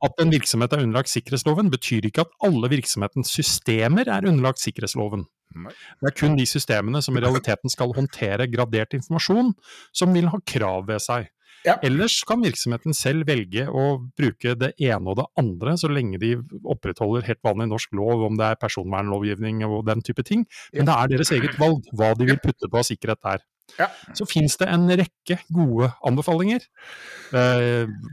At 0.05 0.17
en 0.23 0.33
virksomhet 0.33 0.73
er 0.73 0.85
underlagt 0.85 1.13
sikkerhetsloven, 1.13 1.69
betyr 1.73 2.09
ikke 2.09 2.25
at 2.25 2.33
alle 2.49 2.71
virksomhetens 2.73 3.35
systemer 3.37 4.09
er 4.09 4.29
underlagt 4.29 4.63
sikkerhetsloven. 4.63 5.27
Det 5.55 6.11
er 6.11 6.17
kun 6.17 6.37
de 6.39 6.47
systemene 6.49 7.01
som 7.05 7.17
i 7.17 7.23
realiteten 7.25 7.73
skal 7.73 7.95
håndtere 7.97 8.49
gradert 8.53 8.97
informasjon, 8.99 9.55
som 9.97 10.15
vil 10.17 10.31
ha 10.33 10.41
krav 10.47 10.87
ved 10.91 11.03
seg. 11.05 11.31
Ja. 11.67 11.75
Ellers 11.83 12.21
kan 12.29 12.45
virksomheten 12.45 12.95
selv 12.95 13.27
velge 13.27 13.65
å 13.67 13.87
bruke 14.19 14.55
det 14.59 14.73
ene 14.79 15.11
og 15.11 15.19
det 15.19 15.27
andre, 15.41 15.75
så 15.81 15.91
lenge 15.91 16.21
de 16.23 16.37
opprettholder 16.63 17.27
helt 17.27 17.43
vanlig 17.47 17.71
norsk 17.73 17.97
lov, 17.99 18.23
om 18.29 18.39
det 18.39 18.53
er 18.53 18.61
personvernlovgivning 18.61 19.65
og 19.67 19.81
den 19.89 20.05
type 20.07 20.23
ting. 20.27 20.45
Men 20.77 20.87
det 20.87 20.95
er 20.95 21.13
deres 21.17 21.33
eget 21.35 21.59
valg 21.59 21.89
hva 21.97 22.13
de 22.19 22.29
vil 22.31 22.43
putte 22.43 22.71
på 22.71 22.83
av 22.83 22.87
sikkerhet 22.87 23.23
der. 23.25 23.43
Ja. 23.77 23.89
Så 24.17 24.25
finnes 24.29 24.55
det 24.61 24.69
en 24.71 24.87
rekke 24.89 25.39
gode 25.53 25.91
anbefalinger. 26.07 26.65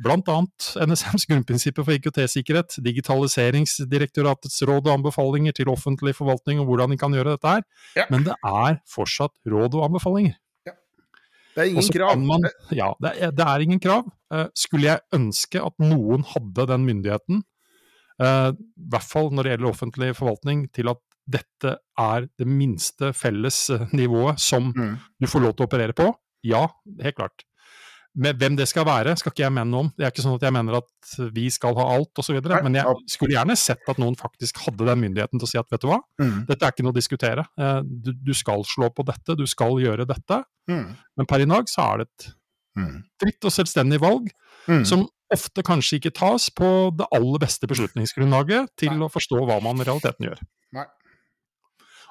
Blant 0.04 0.26
Bl.a. 0.28 0.40
NSMs 0.88 1.28
grunnprinsipper 1.30 1.86
for 1.86 1.96
IKT-sikkerhet, 1.96 2.80
Digitaliseringsdirektoratets 2.84 4.64
råd 4.68 4.90
og 4.90 4.94
anbefalinger 4.98 5.56
til 5.56 5.72
offentlig 5.72 6.16
forvaltning 6.18 6.62
og 6.62 6.72
hvordan 6.72 6.96
de 6.96 7.00
kan 7.00 7.16
gjøre 7.16 7.38
dette 7.38 7.56
her. 7.56 7.64
Ja. 8.00 8.08
Men 8.12 8.28
det 8.28 8.36
er 8.40 8.82
fortsatt 8.90 9.36
råd 9.50 9.78
og 9.80 9.88
anbefalinger. 9.92 10.36
Ja. 10.68 10.76
Det 11.54 11.64
er 11.64 11.72
ingen 11.72 11.90
krav. 11.96 12.20
Man, 12.34 12.52
ja, 12.74 12.92
det 13.04 13.16
er, 13.16 13.34
det 13.38 13.48
er, 13.48 13.66
ingen 13.68 13.82
krav. 13.84 14.10
Eh, 14.34 14.48
skulle 14.58 14.90
jeg 14.90 15.06
ønske 15.16 15.62
at 15.62 15.76
noen 15.84 16.26
hadde 16.34 16.68
den 16.74 16.88
myndigheten, 16.90 17.44
eh, 18.20 18.52
i 18.52 18.88
hvert 18.90 19.10
fall 19.10 19.30
når 19.32 19.46
det 19.46 19.56
gjelder 19.56 19.72
offentlig 19.72 20.14
forvaltning, 20.18 20.68
til 20.74 20.92
at 20.96 21.04
dette 21.30 21.78
er 22.00 22.28
det 22.40 22.48
minste 22.50 23.14
felles 23.16 23.66
eh, 23.74 23.88
nivået 23.96 24.42
som 24.42 24.72
mm. 24.76 24.94
du 25.24 25.30
får 25.30 25.46
lov 25.46 25.56
til 25.56 25.66
å 25.66 25.70
operere 25.70 25.96
på? 25.98 26.10
Ja, 26.44 26.68
helt 27.04 27.20
klart. 27.20 27.46
Men 28.14 28.38
hvem 28.38 28.58
det 28.58 28.68
skal 28.70 28.86
være, 28.86 29.16
skal 29.18 29.34
ikke 29.34 29.42
jeg 29.42 29.54
mene 29.56 29.72
noe 29.72 29.86
om. 29.88 29.90
Det 29.98 30.06
er 30.06 30.12
ikke 30.14 30.22
sånn 30.22 30.36
at 30.38 30.44
jeg 30.46 30.54
mener 30.54 30.78
at 30.78 31.14
vi 31.34 31.48
skal 31.54 31.74
ha 31.80 31.86
alt 31.96 32.22
osv., 32.22 32.38
men 32.62 32.78
jeg 32.78 33.00
skulle 33.10 33.34
gjerne 33.34 33.56
sett 33.58 33.90
at 33.90 34.02
noen 34.02 34.18
faktisk 34.20 34.62
hadde 34.68 34.86
den 34.86 35.02
myndigheten 35.02 35.42
til 35.42 35.48
å 35.48 35.50
si 35.50 35.58
at 35.58 35.74
vet 35.74 35.82
du 35.82 35.90
hva, 35.90 35.98
mm. 36.22 36.44
dette 36.52 36.68
er 36.68 36.76
ikke 36.76 36.86
noe 36.86 36.94
å 36.94 37.00
diskutere. 37.00 37.48
Eh, 37.58 37.80
du, 37.88 38.12
du, 38.14 38.34
skal 38.38 38.62
slå 38.70 38.92
på 38.94 39.06
dette, 39.08 39.38
du 39.40 39.48
skal 39.50 39.82
gjøre 39.82 40.06
dette. 40.10 40.44
Mm. 40.70 40.86
Men 41.18 41.30
per 41.30 41.42
i 41.42 41.50
dag 41.50 41.72
så 41.72 41.88
er 41.88 42.04
det 42.04 42.08
et 42.12 42.30
mm. 42.84 42.96
fritt 43.24 43.50
og 43.50 43.56
selvstendig 43.58 44.02
valg 44.04 44.30
mm. 44.70 44.86
som 44.86 45.08
ofte 45.34 45.66
kanskje 45.66 45.98
ikke 45.98 46.14
tas 46.14 46.52
på 46.54 46.68
det 46.94 47.10
aller 47.18 47.42
beste 47.42 47.66
beslutningsgrunnlaget 47.70 48.76
til 48.78 49.02
å 49.02 49.10
forstå 49.10 49.42
hva 49.42 49.58
man 49.66 49.82
i 49.82 49.88
realiteten 49.88 50.30
gjør. 50.30 50.44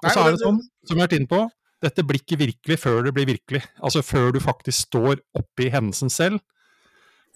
Og 0.03 0.11
så 0.11 0.23
er 0.23 0.35
det 0.35 0.43
sånn, 0.43 0.63
som 0.87 0.97
vi 0.97 1.01
har 1.01 1.09
vært 1.09 1.19
inne 1.21 1.31
på, 1.31 1.43
dette 1.83 2.05
blir 2.07 2.23
ikke 2.23 2.39
virkelig 2.41 2.79
før 2.83 3.03
det 3.07 3.15
blir 3.17 3.29
virkelig. 3.29 3.63
Altså 3.83 4.05
før 4.07 4.35
du 4.35 4.41
faktisk 4.43 4.89
står 4.89 5.23
oppe 5.39 5.67
i 5.67 5.71
hendelsen 5.75 6.13
selv. 6.13 6.43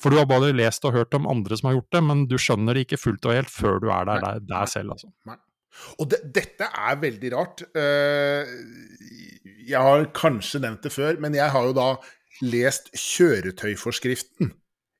For 0.00 0.12
du 0.12 0.20
har 0.20 0.29
bare 0.29 0.52
lest 0.52 0.85
og 0.85 0.94
hørt 0.94 1.14
om 1.16 1.29
andre 1.31 1.57
som 1.57 1.70
har 1.70 1.79
gjort 1.79 1.96
det, 1.96 2.02
men 2.05 2.26
du 2.29 2.37
skjønner 2.40 2.76
det 2.76 2.85
ikke 2.85 3.00
fullt 3.00 3.26
og 3.26 3.37
helt 3.38 3.52
før 3.52 3.81
du 3.81 3.88
er 3.88 4.09
der, 4.09 4.22
der, 4.22 4.42
der 4.44 4.68
selv, 4.70 4.92
altså. 4.96 5.09
Nei. 5.29 5.38
Og 6.00 6.11
de, 6.12 6.20
dette 6.37 6.68
er 6.68 7.00
veldig 7.00 7.33
rart. 7.35 7.64
Eh, 7.76 8.52
jeg 9.66 9.88
har 9.88 10.07
kanskje 10.16 10.61
nevnt 10.64 10.85
det 10.87 10.92
før, 10.92 11.18
men 11.22 11.37
jeg 11.37 11.52
har 11.52 11.68
jo 11.68 11.74
da 11.76 11.88
lest 12.44 12.92
kjøretøyforskriften. 12.92 14.52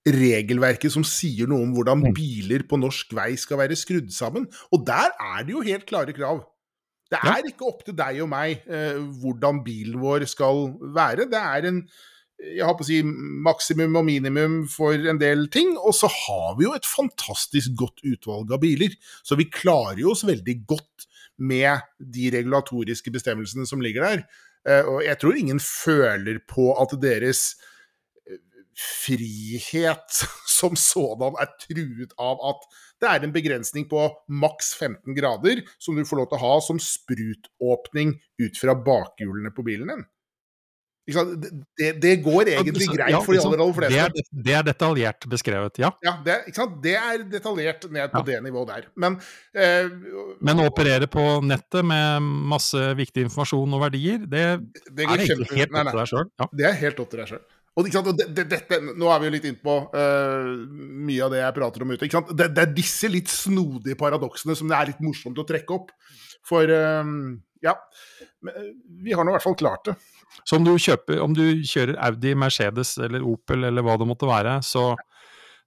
Regelverket 0.07 0.95
som 0.95 1.05
sier 1.07 1.49
noe 1.51 1.65
om 1.67 1.73
hvordan 1.77 2.05
mm. 2.05 2.11
biler 2.17 2.65
på 2.69 2.79
norsk 2.81 3.13
vei 3.17 3.33
skal 3.41 3.61
være 3.63 3.79
skrudd 3.79 4.13
sammen. 4.15 4.47
Og 4.73 4.85
der 4.87 5.13
er 5.13 5.47
det 5.47 5.57
jo 5.57 5.65
helt 5.67 5.89
klare 5.89 6.15
krav. 6.17 6.45
Det 7.11 7.21
er 7.21 7.41
ja. 7.41 7.53
ikke 7.53 7.69
opp 7.69 7.85
til 7.87 7.95
deg 7.99 8.21
og 8.25 8.31
meg 8.33 8.67
eh, 8.67 8.99
hvordan 9.23 9.63
bilen 9.67 10.01
vår 10.03 10.27
skal 10.31 10.69
være. 10.97 11.29
Det 11.31 11.41
er 11.41 11.71
en 11.71 11.83
jeg 12.37 12.67
har 12.69 12.75
på 12.77 12.85
å 12.85 12.87
si 12.89 12.99
maksimum 13.01 13.95
og 13.97 14.05
minimum 14.05 14.57
for 14.69 14.93
en 15.09 15.21
del 15.21 15.47
ting. 15.53 15.73
Og 15.81 15.95
så 15.97 16.11
har 16.13 16.57
vi 16.59 16.67
jo 16.67 16.75
et 16.77 16.89
fantastisk 16.89 17.77
godt 17.81 18.03
utvalg 18.05 18.53
av 18.53 18.61
biler. 18.61 18.93
Så 19.25 19.39
vi 19.41 19.49
klarer 19.49 20.03
jo 20.03 20.13
oss 20.13 20.27
veldig 20.29 20.57
godt 20.69 21.07
med 21.37 21.85
de 22.01 22.29
regulatoriske 22.35 23.13
bestemmelsene 23.13 23.67
som 23.69 23.81
ligger 23.85 24.05
der. 24.05 24.27
Eh, 24.69 24.85
og 24.85 25.01
jeg 25.05 25.19
tror 25.21 25.39
ingen 25.39 25.63
føler 25.63 26.43
på 26.49 26.71
at 26.81 26.93
deres 27.01 27.55
eh, 28.29 28.41
frihet 28.77 30.21
som 30.59 30.77
sådan 30.77 31.41
er 31.41 31.53
truet 31.65 32.17
av 32.21 32.43
at 32.53 32.69
Det 33.01 33.09
er 33.11 33.25
en 33.27 33.33
begrensning 33.35 33.87
på 33.91 34.09
maks 34.43 34.75
15 34.79 35.17
grader 35.17 35.63
som 35.79 35.97
du 35.97 36.05
får 36.09 36.23
lov 36.23 36.29
til 36.31 36.39
å 36.39 36.45
ha 36.47 36.59
som 36.65 36.81
sprutåpning 36.81 38.15
ut 38.43 38.61
fra 38.61 38.77
bakhjulene 38.87 39.53
på 39.57 39.65
bilen 39.67 39.93
din. 39.93 40.07
Det, 41.07 41.93
det, 42.03 42.17
går 42.17 42.49
egentlig 42.51 42.89
greit 42.91 43.13
ja, 43.15 43.21
for 43.23 43.37
de 43.37 43.39
aller, 43.39 43.61
aller 43.63 43.75
fleste. 43.77 43.95
Det 43.95 44.23
er, 44.25 44.31
det 44.47 44.55
er, 44.59 44.65
detaljert 44.67 45.27
beskrevet, 45.31 45.79
ja. 45.79 45.93
Ja, 46.03 46.17
det, 46.27 46.41
det 46.83 46.95
er 46.99 47.23
detaljert 47.31 47.87
ned 47.87 48.11
på 48.11 48.25
ja. 48.25 48.27
det 48.27 48.41
nivået 48.43 48.73
der. 48.73 48.89
Men, 48.99 49.21
eh, 49.55 49.87
Men 50.43 50.65
å 50.65 50.67
operere 50.67 51.07
på 51.11 51.23
nettet 51.47 51.87
med 51.87 52.27
masse 52.51 52.91
viktig 52.99 53.29
informasjon 53.29 53.79
og 53.79 53.85
verdier, 53.87 54.27
det, 54.27 54.43
er 54.99 55.15
egentlig 55.15 55.53
helt 55.53 55.79
opp 55.79 55.93
til 55.93 56.01
deg 56.01 56.11
sjøl. 56.11 56.33
Det 56.59 56.69
er 56.73 56.77
helt 56.83 57.05
opp 57.05 57.15
til 57.15 57.23
deg 57.23 57.31
sjøl. 57.37 57.47
Og, 57.77 57.89
og 58.01 58.21
dette, 58.33 58.79
Nå 58.97 59.09
er 59.13 59.21
vi 59.21 59.29
jo 59.29 59.33
litt 59.35 59.49
inne 59.51 59.61
på 59.61 59.75
uh, 59.93 60.53
mye 61.07 61.25
av 61.27 61.35
det 61.35 61.43
jeg 61.43 61.57
prater 61.59 61.85
om 61.85 61.93
ute. 61.93 62.09
Det, 62.09 62.47
det, 62.49 62.63
er 62.63 62.77
disse 62.77 63.11
litt 63.13 63.29
snodige 63.29 63.99
paradoksene 64.01 64.57
som 64.57 64.71
det 64.71 64.79
er 64.79 64.93
litt 64.93 65.03
morsomt 65.05 65.43
å 65.43 65.45
trekke 65.49 65.77
opp. 65.77 65.93
For 66.47 66.73
uh, 66.73 67.11
ja, 67.65 67.75
vi 69.03 69.13
har 69.13 69.27
nå 69.27 69.33
i 69.33 69.37
hvert 69.37 69.45
fall 69.45 69.59
klart 69.61 69.91
det. 69.91 69.97
Så 70.47 70.59
om 70.59 70.65
du, 70.67 70.73
kjøper, 70.81 71.21
om 71.25 71.37
du 71.37 71.45
kjører 71.67 71.99
Audi, 72.09 72.33
Mercedes 72.39 72.97
eller 73.03 73.25
Opel 73.25 73.69
eller 73.69 73.85
hva 73.85 73.97
det 74.01 74.09
måtte 74.09 74.29
være, 74.29 74.59
så, 74.65 74.89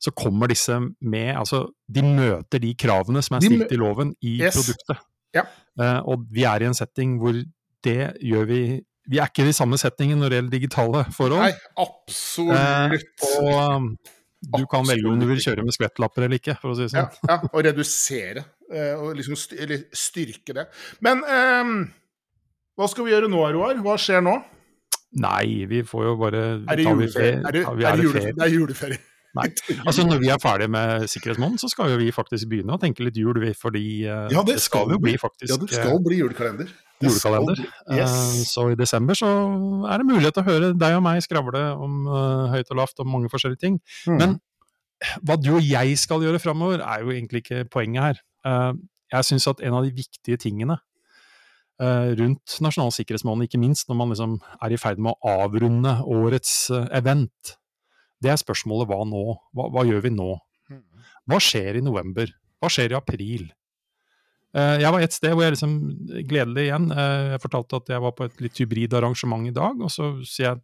så 0.01 0.13
kommer 0.17 0.51
disse 0.51 0.77
med 0.99 1.31
Altså, 1.37 1.65
de 1.87 2.03
møter 2.05 2.61
de 2.63 2.73
kravene 2.79 3.23
som 3.25 3.37
er 3.37 3.45
stilt 3.45 3.73
i 3.73 3.79
loven 3.79 4.13
i 4.25 4.39
yes. 4.41 4.57
produktet. 4.57 5.05
Ja. 5.37 5.45
Uh, 5.77 5.99
og 6.09 6.25
vi 6.33 6.45
er 6.49 6.65
i 6.65 6.69
en 6.69 6.77
setting 6.77 7.19
hvor 7.21 7.37
det 7.85 7.99
gjør 8.25 8.49
vi 8.49 8.61
Vi 9.09 9.17
er 9.17 9.31
ikke 9.31 9.47
i 9.49 9.55
samme 9.55 9.79
setningen 9.81 10.21
når 10.21 10.29
det 10.29 10.39
gjelder 10.39 10.53
digitale 10.53 11.03
forhold. 11.15 11.41
Nei, 11.41 11.53
absolutt. 11.81 12.55
Eh, 12.59 13.39
og 13.41 13.55
um, 13.57 13.87
du 13.97 14.51
absolutt. 14.51 14.69
kan 14.71 14.85
velge 14.87 15.09
om 15.09 15.19
du 15.19 15.25
vil 15.31 15.41
kjøre 15.43 15.65
med 15.65 15.75
skvettlapper 15.75 16.27
eller 16.27 16.39
ikke, 16.39 16.55
for 16.61 16.73
å 16.73 16.77
si 16.77 16.85
det 16.85 16.93
sånn. 16.93 17.09
Ja, 17.25 17.33
ja 17.33 17.49
og 17.49 17.65
redusere, 17.65 18.45
uh, 18.69 18.93
og 19.01 19.17
liksom 19.17 19.39
styrke 19.39 20.55
det. 20.59 20.67
Men 21.05 21.25
eh, 21.25 21.73
hva 22.79 22.87
skal 22.91 23.07
vi 23.07 23.15
gjøre 23.15 23.31
nå, 23.31 23.41
Roar? 23.57 23.81
Hva 23.83 23.97
skjer 23.99 24.21
nå? 24.25 24.37
Nei, 25.19 25.65
vi 25.65 25.81
får 25.89 26.03
jo 26.05 26.17
bare 26.19 26.41
Er 26.69 26.77
det 26.77 26.85
juleferie? 26.85 27.39
Er 27.39 27.55
det, 27.55 27.63
er 27.65 27.79
det, 27.81 28.03
juleferie? 28.05 28.35
det 28.37 28.45
er 28.45 28.53
juleferie. 28.53 29.05
Nei. 29.37 29.45
Altså 29.85 30.05
Når 30.05 30.21
vi 30.21 30.29
er 30.33 30.39
ferdig 30.41 30.69
med 30.73 31.07
sikkerhetsmåneden, 31.09 31.61
så 31.61 31.69
skal 31.69 31.91
jo 31.93 31.97
vi 32.01 32.11
faktisk 32.13 32.49
begynne 32.49 32.77
å 32.77 32.81
tenke 32.81 33.05
litt 33.05 33.17
jul, 33.17 33.37
fordi 33.57 33.83
uh, 34.05 34.29
ja, 34.29 34.45
det, 34.45 34.55
det, 34.57 34.63
skal 34.63 34.93
jo 34.93 35.01
bli 35.01 35.17
faktisk 35.21 35.49
Ja, 35.49 35.57
det 35.61 35.73
skal 35.73 35.97
bli 36.05 36.21
julekalender. 36.21 36.69
Julekalender. 37.03 37.61
Yes. 37.95 38.11
uh, 38.11 38.43
så 38.49 38.67
i 38.73 38.77
desember 38.79 39.17
så 39.17 39.29
er 39.87 40.01
det 40.01 40.09
mulighet 40.09 40.35
til 40.35 40.43
å 40.43 40.49
høre 40.49 40.73
deg 40.75 40.97
og 40.97 41.03
meg 41.05 41.23
skravle 41.23 41.63
om 41.79 42.03
uh, 42.09 42.49
høyt 42.51 42.71
og 42.73 42.81
lavt 42.81 43.03
om 43.03 43.11
mange 43.13 43.31
forskjellige 43.31 43.63
ting. 43.63 43.79
Mm. 44.09 44.19
Men 44.19 44.37
hva 45.23 45.39
du 45.39 45.53
og 45.55 45.63
jeg 45.63 45.95
skal 46.01 46.25
gjøre 46.25 46.41
framover, 46.43 46.83
er 46.83 47.05
jo 47.05 47.13
egentlig 47.15 47.45
ikke 47.45 47.63
poenget 47.71 48.03
her. 48.03 48.17
jeg 49.13 49.27
syns 49.29 49.47
at 49.47 49.61
en 49.63 49.77
av 49.77 49.85
de 49.85 49.93
viktige 49.95 50.35
tingene 50.37 50.75
Eh, 51.79 52.09
rundt 52.19 52.57
Nasjonal 52.59 52.91
sikkerhetsmåned, 52.91 53.47
ikke 53.47 53.61
minst 53.61 53.87
når 53.87 53.97
man 54.01 54.09
liksom 54.11 54.33
er 54.59 54.73
i 54.75 54.79
ferd 54.79 54.99
med 54.99 55.15
å 55.15 55.35
avrunde 55.45 55.93
årets 56.11 56.51
eh, 56.75 56.89
event. 56.99 57.53
Det 58.19 58.33
er 58.33 58.41
spørsmålet 58.41 58.89
hva 58.89 59.05
nå? 59.07 59.21
Hva, 59.55 59.69
hva, 59.71 59.85
gjør 59.87 60.03
vi 60.03 60.11
nå? 60.11 60.33
Mm. 60.67 60.81
Hva 61.31 61.39
skjer 61.39 61.79
i 61.79 61.83
november? 61.85 62.33
Hva 62.59 62.71
skjer 62.73 62.91
i 62.91 62.97
april? 62.99 63.47
Eh, 64.57 64.79
jeg 64.81 64.89
var 64.95 65.03
et 65.05 65.13
sted 65.13 65.35
hvor 65.35 65.45
jeg 65.45 65.53
liksom 65.53 65.75
Gledelig 66.29 66.63
igjen. 66.67 66.87
Jeg 66.93 67.41
fortalte 67.43 67.81
at 67.81 67.91
jeg 67.93 68.03
var 68.05 68.15
på 68.17 68.25
et 68.25 68.41
litt 68.41 68.61
hybrid 68.61 68.95
arrangement 68.97 69.45
i 69.47 69.53
dag. 69.55 69.77
Og 69.85 69.93
så 69.93 70.11
jeg, 70.41 70.57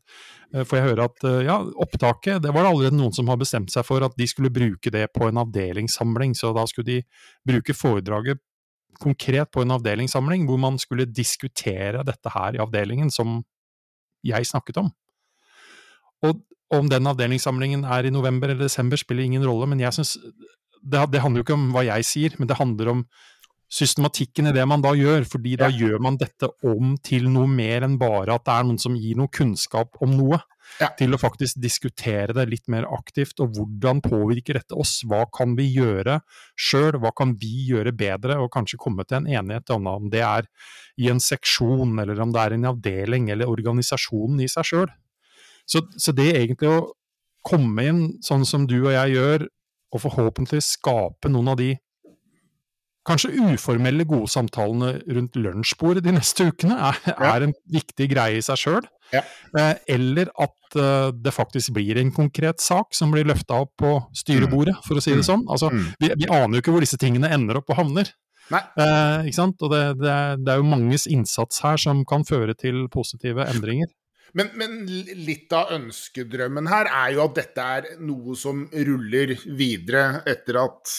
får 0.56 0.80
jeg 0.80 0.88
høre 0.89 1.08
at 1.10 1.28
ja, 1.45 1.60
opptaket 1.86 2.41
Det 2.43 2.54
var 2.54 2.65
det 2.65 2.74
allerede 2.74 2.98
noen 2.98 3.15
som 3.15 3.30
har 3.30 3.39
bestemt 3.41 3.74
seg 3.74 3.86
for 3.88 4.06
at 4.06 4.17
de 4.17 4.28
skulle 4.30 4.54
bruke 4.54 4.93
det 4.93 5.08
på 5.13 5.30
en 5.30 5.41
avdelingssamling. 5.45 6.34
Så 6.38 6.54
da 6.58 6.65
skulle 6.69 6.89
de 6.89 7.00
bruke 7.45 7.78
foredraget 7.78 8.41
konkret 9.02 9.52
på 9.52 9.63
en 9.63 9.76
avdelingssamling 9.76 10.45
hvor 10.48 10.60
man 10.62 10.80
skulle 10.80 11.08
diskutere 11.10 12.04
dette 12.08 12.32
her 12.32 12.56
i 12.56 12.62
avdelingen 12.63 13.12
som 13.12 13.41
jeg 14.26 14.48
snakket 14.48 14.80
om. 14.82 14.91
Og 16.26 16.41
om 16.74 16.89
den 16.89 17.08
avdelingssamlingen 17.08 17.86
er 17.86 18.08
i 18.08 18.13
november 18.13 18.50
eller 18.50 18.65
desember, 18.65 18.98
spiller 18.98 19.28
ingen 19.28 19.45
rolle, 19.45 19.67
men 19.69 19.84
jeg 19.84 19.93
synes 19.93 20.15
det, 20.86 21.02
det, 21.13 21.21
handler 21.21 21.41
jo 21.41 21.45
ikke 21.45 21.58
om 21.58 21.69
hva 21.74 21.82
jeg 21.86 22.06
sier, 22.06 22.36
men 22.39 22.50
det 22.50 22.60
handler 22.60 22.91
om 22.91 23.06
systematikken 23.71 24.49
i 24.49 24.54
det 24.56 24.65
man 24.69 24.84
da 24.84 24.91
gjør, 24.95 25.25
fordi 25.28 25.56
da 25.60 25.69
gjør 25.73 26.01
man 26.04 26.19
dette 26.21 26.49
om 26.67 26.95
til 27.04 27.30
noe 27.34 27.49
mer 27.49 27.86
enn 27.88 27.97
bare 28.01 28.36
at 28.38 28.45
det 28.45 28.54
er 28.54 28.67
noen 28.67 28.82
som 28.82 28.97
gir 28.97 29.17
noe 29.17 29.32
kunnskap 29.34 29.97
om 30.06 30.13
noe 30.13 30.39
ja. 30.80 30.89
til 30.99 31.15
å 31.15 31.19
faktisk 31.19 31.60
diskutere 31.62 32.36
det 32.36 32.45
litt 32.51 32.69
mer 32.71 32.88
aktivt. 32.93 33.39
Og 33.43 33.56
hvordan 33.58 34.01
påvirker 34.06 34.60
dette 34.60 34.78
oss? 34.78 34.99
Hva 35.08 35.23
kan 35.34 35.56
vi 35.58 35.67
gjøre 35.73 36.19
sjøl? 36.54 36.99
Hva 37.01 37.13
kan 37.17 37.34
vi 37.41 37.67
gjøre 37.71 37.95
bedre? 37.95 38.38
Og 38.43 38.51
kanskje 38.54 38.80
komme 38.82 39.06
til 39.08 39.21
en 39.21 39.32
enighet 39.41 39.73
om 39.75 40.10
det 40.13 40.23
er 40.25 40.49
i 41.01 41.10
en 41.12 41.21
seksjon, 41.21 41.97
eller 42.01 42.21
om 42.23 42.34
det 42.36 42.43
er 42.43 42.56
en 42.56 42.69
avdeling, 42.71 43.32
eller 43.34 43.51
organisasjonen 43.51 44.45
i 44.45 44.51
seg 44.51 44.69
sjøl. 44.69 44.93
Så, 45.65 45.82
så, 45.97 46.13
det 46.13 46.30
egentlig 46.36 46.69
å 46.69 46.84
komme 47.45 47.88
inn 47.89 48.04
sånn 48.25 48.45
som 48.45 48.67
du 48.69 48.78
og 48.84 48.93
jeg 48.93 49.17
gjør, 49.17 49.47
og 49.95 50.01
forhåpentligvis 50.04 50.75
skape 50.75 51.30
noen 51.32 51.54
av 51.54 51.60
de 51.60 51.71
kanskje 53.06 53.34
uformelle, 53.54 54.08
gode 54.10 54.32
samtalene 54.32 54.96
rundt 55.06 55.38
lunsjbordet 55.38 56.04
de 56.06 56.15
neste 56.15 56.50
ukene, 56.50 56.78
er, 56.89 57.00
er 57.13 57.48
en 57.48 57.56
viktig 57.72 58.10
greie 58.12 58.39
i 58.39 58.46
seg 58.46 58.60
sjøl. 58.62 58.89
Ja. 59.13 59.22
Eh, 59.60 59.74
eller 59.96 60.32
at 60.41 60.78
eh, 60.80 61.10
det 61.13 61.34
faktisk 61.36 61.76
blir 61.78 62.00
en 62.02 62.12
konkret 62.15 62.63
sak 62.63 62.96
som 62.98 63.13
blir 63.13 63.28
løfta 63.30 63.62
opp 63.65 63.76
på 63.82 63.96
styrebordet, 64.18 64.78
for 64.88 64.98
å 64.98 65.04
si 65.04 65.13
det 65.13 65.24
mm. 65.24 65.30
sånn. 65.30 65.46
Altså, 65.52 65.72
mm. 65.72 65.89
vi, 66.02 66.13
vi, 66.24 66.30
aner 66.30 66.58
jo 66.58 66.63
ikke 66.63 66.76
hvor 66.76 66.86
disse 66.86 67.00
tingene 67.02 67.32
ender 67.36 67.62
opp 67.62 67.70
og 67.74 67.84
havner. 67.84 68.10
Eh, 68.54 69.26
ikke 69.26 69.38
sant? 69.38 69.62
Og 69.65 69.72
det, 69.74 69.84
det, 70.02 70.10
er, 70.10 70.41
det, 70.41 70.50
er, 70.52 70.62
jo 70.62 70.72
manges 70.74 71.08
innsats 71.10 71.62
her 71.65 71.80
som 71.82 72.04
kan 72.08 72.26
føre 72.28 72.58
til 72.58 72.86
positive 72.94 73.46
endringer. 73.50 73.91
Men, 74.36 74.50
men, 74.60 74.82
litt 75.24 75.54
av 75.56 75.70
ønskedrømmen 75.78 76.68
her 76.68 76.89
er 76.91 77.13
jo 77.15 77.24
at 77.24 77.38
dette 77.38 77.65
er 77.78 77.86
noe 78.04 78.36
som 78.36 78.65
ruller 78.68 79.32
videre 79.46 80.26
etter 80.28 80.60
at 80.60 80.91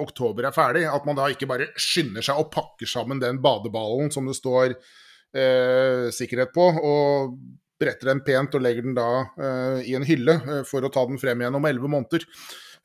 oktober 0.00 0.48
er 0.48 0.56
ferdig. 0.56 0.84
At 0.88 1.06
man 1.08 1.18
da 1.18 1.28
ikke 1.32 1.48
bare 1.50 1.70
skynder 1.76 2.24
seg 2.24 2.40
og 2.40 2.52
pakker 2.54 2.88
sammen 2.90 3.22
den 3.22 3.40
badeballen 3.44 4.12
som 4.14 4.28
det 4.28 4.36
står 4.38 4.74
eh, 4.74 6.08
sikkerhet 6.14 6.54
på, 6.54 6.68
og 6.80 7.36
bretter 7.82 8.12
den 8.12 8.22
pent 8.26 8.54
og 8.56 8.62
legger 8.64 8.86
den 8.86 8.98
da 8.98 9.08
eh, 9.36 9.78
i 9.90 9.96
en 9.98 10.06
hylle 10.06 10.38
eh, 10.40 10.66
for 10.68 10.84
å 10.84 10.92
ta 10.92 11.04
den 11.08 11.20
frem 11.22 11.42
igjen 11.42 11.58
om 11.58 11.68
elleve 11.68 11.90
måneder. 11.90 12.26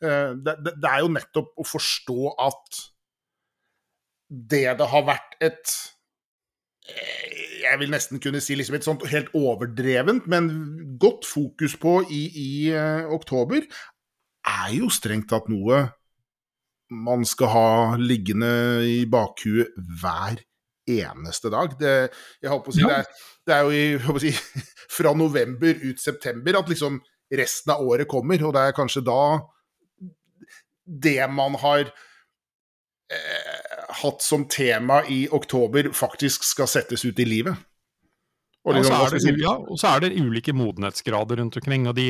Eh, 0.03 0.31
det, 0.37 0.57
det, 0.63 0.77
det, 0.77 0.89
er 0.91 1.03
jo 1.03 1.13
nettopp 1.13 1.53
å 1.57 1.67
forstå 1.67 2.33
at 2.47 2.81
det 4.27 4.65
det 4.79 4.89
har 4.91 5.05
vært 5.07 5.37
et 5.43 5.75
eh, 6.91 7.45
jeg 7.63 7.81
vil 7.81 7.91
nesten 7.91 8.21
kunne 8.23 8.41
si 8.43 8.55
liksom 8.57 8.77
et 8.77 8.85
sånt 8.85 9.05
helt 9.11 9.31
overdrevent, 9.35 10.27
men 10.29 10.49
godt 11.01 11.25
fokus 11.27 11.75
på 11.79 11.99
i, 12.13 12.21
i 12.39 12.51
uh, 12.71 13.09
oktober, 13.11 13.65
er 14.47 14.69
jo 14.77 14.87
strengt 14.93 15.27
tatt 15.31 15.49
noe 15.51 15.81
man 16.93 17.25
skal 17.27 17.51
ha 17.51 17.69
liggende 17.99 18.49
i 18.87 19.01
bakhuet 19.09 19.75
hver 20.01 20.39
eneste 20.87 21.51
dag. 21.51 21.75
Det, 21.79 21.93
jeg 22.41 22.51
håper 22.51 22.71
å 22.71 22.75
si, 22.75 22.85
det, 22.85 22.97
er, 23.01 23.29
det, 23.47 23.55
er, 23.57 23.67
jo 23.67 24.17
i, 24.17 24.23
si, 24.23 24.33
fra 24.97 25.13
november 25.17 25.83
ut 25.83 26.01
september 26.01 26.59
at 26.61 26.71
liksom 26.71 26.99
resten 27.37 27.73
av 27.75 27.83
året 27.83 28.07
kommer, 28.09 28.43
og 28.47 28.55
det 28.55 28.63
er 28.63 28.75
kanskje 28.75 29.03
da 29.07 29.21
det 30.87 31.19
man 31.35 31.57
har 31.59 31.89
eh, 33.11 33.81
hatt 34.01 34.23
som 34.23 34.45
tema 34.47 35.01
i 35.11 35.25
oktober, 35.31 35.91
faktisk 35.91 36.47
skal 36.47 36.69
settes 36.71 37.03
ut 37.03 37.19
i 37.19 37.27
livet. 37.27 37.57
Og, 38.67 38.75
liksom, 38.75 38.93
ja, 38.97 39.07
så 39.07 39.19
det, 39.23 39.33
ja, 39.39 39.53
og, 39.55 39.77
så 39.79 39.93
er 39.93 40.01
det, 40.03 40.09
ulike 40.19 40.51
modenhetsgrader 40.55 41.39
rundt 41.39 41.55
omkring, 41.59 41.85
og 41.87 41.95
de, 41.95 42.09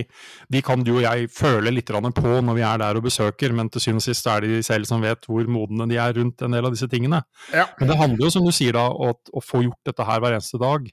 de 0.49 0.61
kan 0.65 0.81
du 0.81 0.95
og 0.95 1.03
jeg 1.03 1.27
føle 1.29 1.73
litt 1.73 1.91
på 1.91 2.31
når 2.41 2.57
vi 2.57 2.63
er 2.65 2.81
der 2.81 2.97
og 2.97 3.05
besøker, 3.05 3.53
men 3.53 3.69
til 3.69 3.83
syvende 3.83 4.01
og 4.01 4.07
sist 4.07 4.29
er 4.31 4.41
det 4.41 4.49
de 4.55 4.63
selv 4.65 4.89
som 4.89 5.03
vet 5.05 5.29
hvor 5.29 5.45
modne 5.53 5.85
de 5.91 5.99
er 6.01 6.17
rundt 6.17 6.41
en 6.41 6.57
del 6.57 6.65
av 6.65 6.73
disse 6.73 6.89
tingene. 6.89 7.21
Ja. 7.53 7.67
Men 7.77 7.91
det 7.91 7.99
handler 8.01 8.25
jo, 8.25 8.33
som 8.33 8.47
du 8.47 8.53
sier 8.55 8.73
da, 8.73 8.87
å, 8.89 9.13
å 9.13 9.43
få 9.45 9.61
gjort 9.67 9.91
dette 9.91 10.09
her 10.09 10.23
hver 10.23 10.39
eneste 10.39 10.61
dag. 10.61 10.89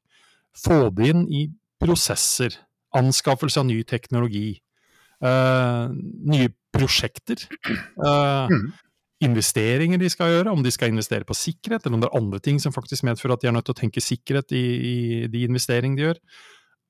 Få 0.64 0.78
det 0.94 1.10
inn 1.14 1.24
i 1.32 1.46
prosesser. 1.80 2.60
Anskaffelse 2.94 3.64
av 3.64 3.68
ny 3.70 3.80
teknologi. 3.88 4.50
Uh, 5.24 5.88
nye 6.28 6.52
prosjekter. 6.74 7.48
Uh, 7.96 8.52
mm 8.52 8.72
investeringer 9.22 10.00
de 10.00 10.10
skal 10.10 10.32
gjøre, 10.32 10.52
om 10.52 10.64
de 10.64 10.72
skal 10.74 10.90
investere 10.90 11.26
på 11.26 11.36
sikkerhet, 11.38 11.84
eller 11.84 11.98
om 11.98 12.02
det 12.02 12.10
er 12.10 12.18
andre 12.18 12.40
ting 12.42 12.58
som 12.62 12.74
faktisk 12.74 13.06
medfører 13.06 13.36
at 13.36 13.44
de 13.44 13.50
er 13.50 13.54
nødt 13.56 13.68
til 13.68 13.76
å 13.76 13.78
tenke 13.78 14.02
sikkerhet 14.02 14.54
i, 14.56 14.64
i 14.64 14.96
de 15.30 15.44
investeringene 15.46 16.00
de 16.00 16.08
gjør. 16.08 16.20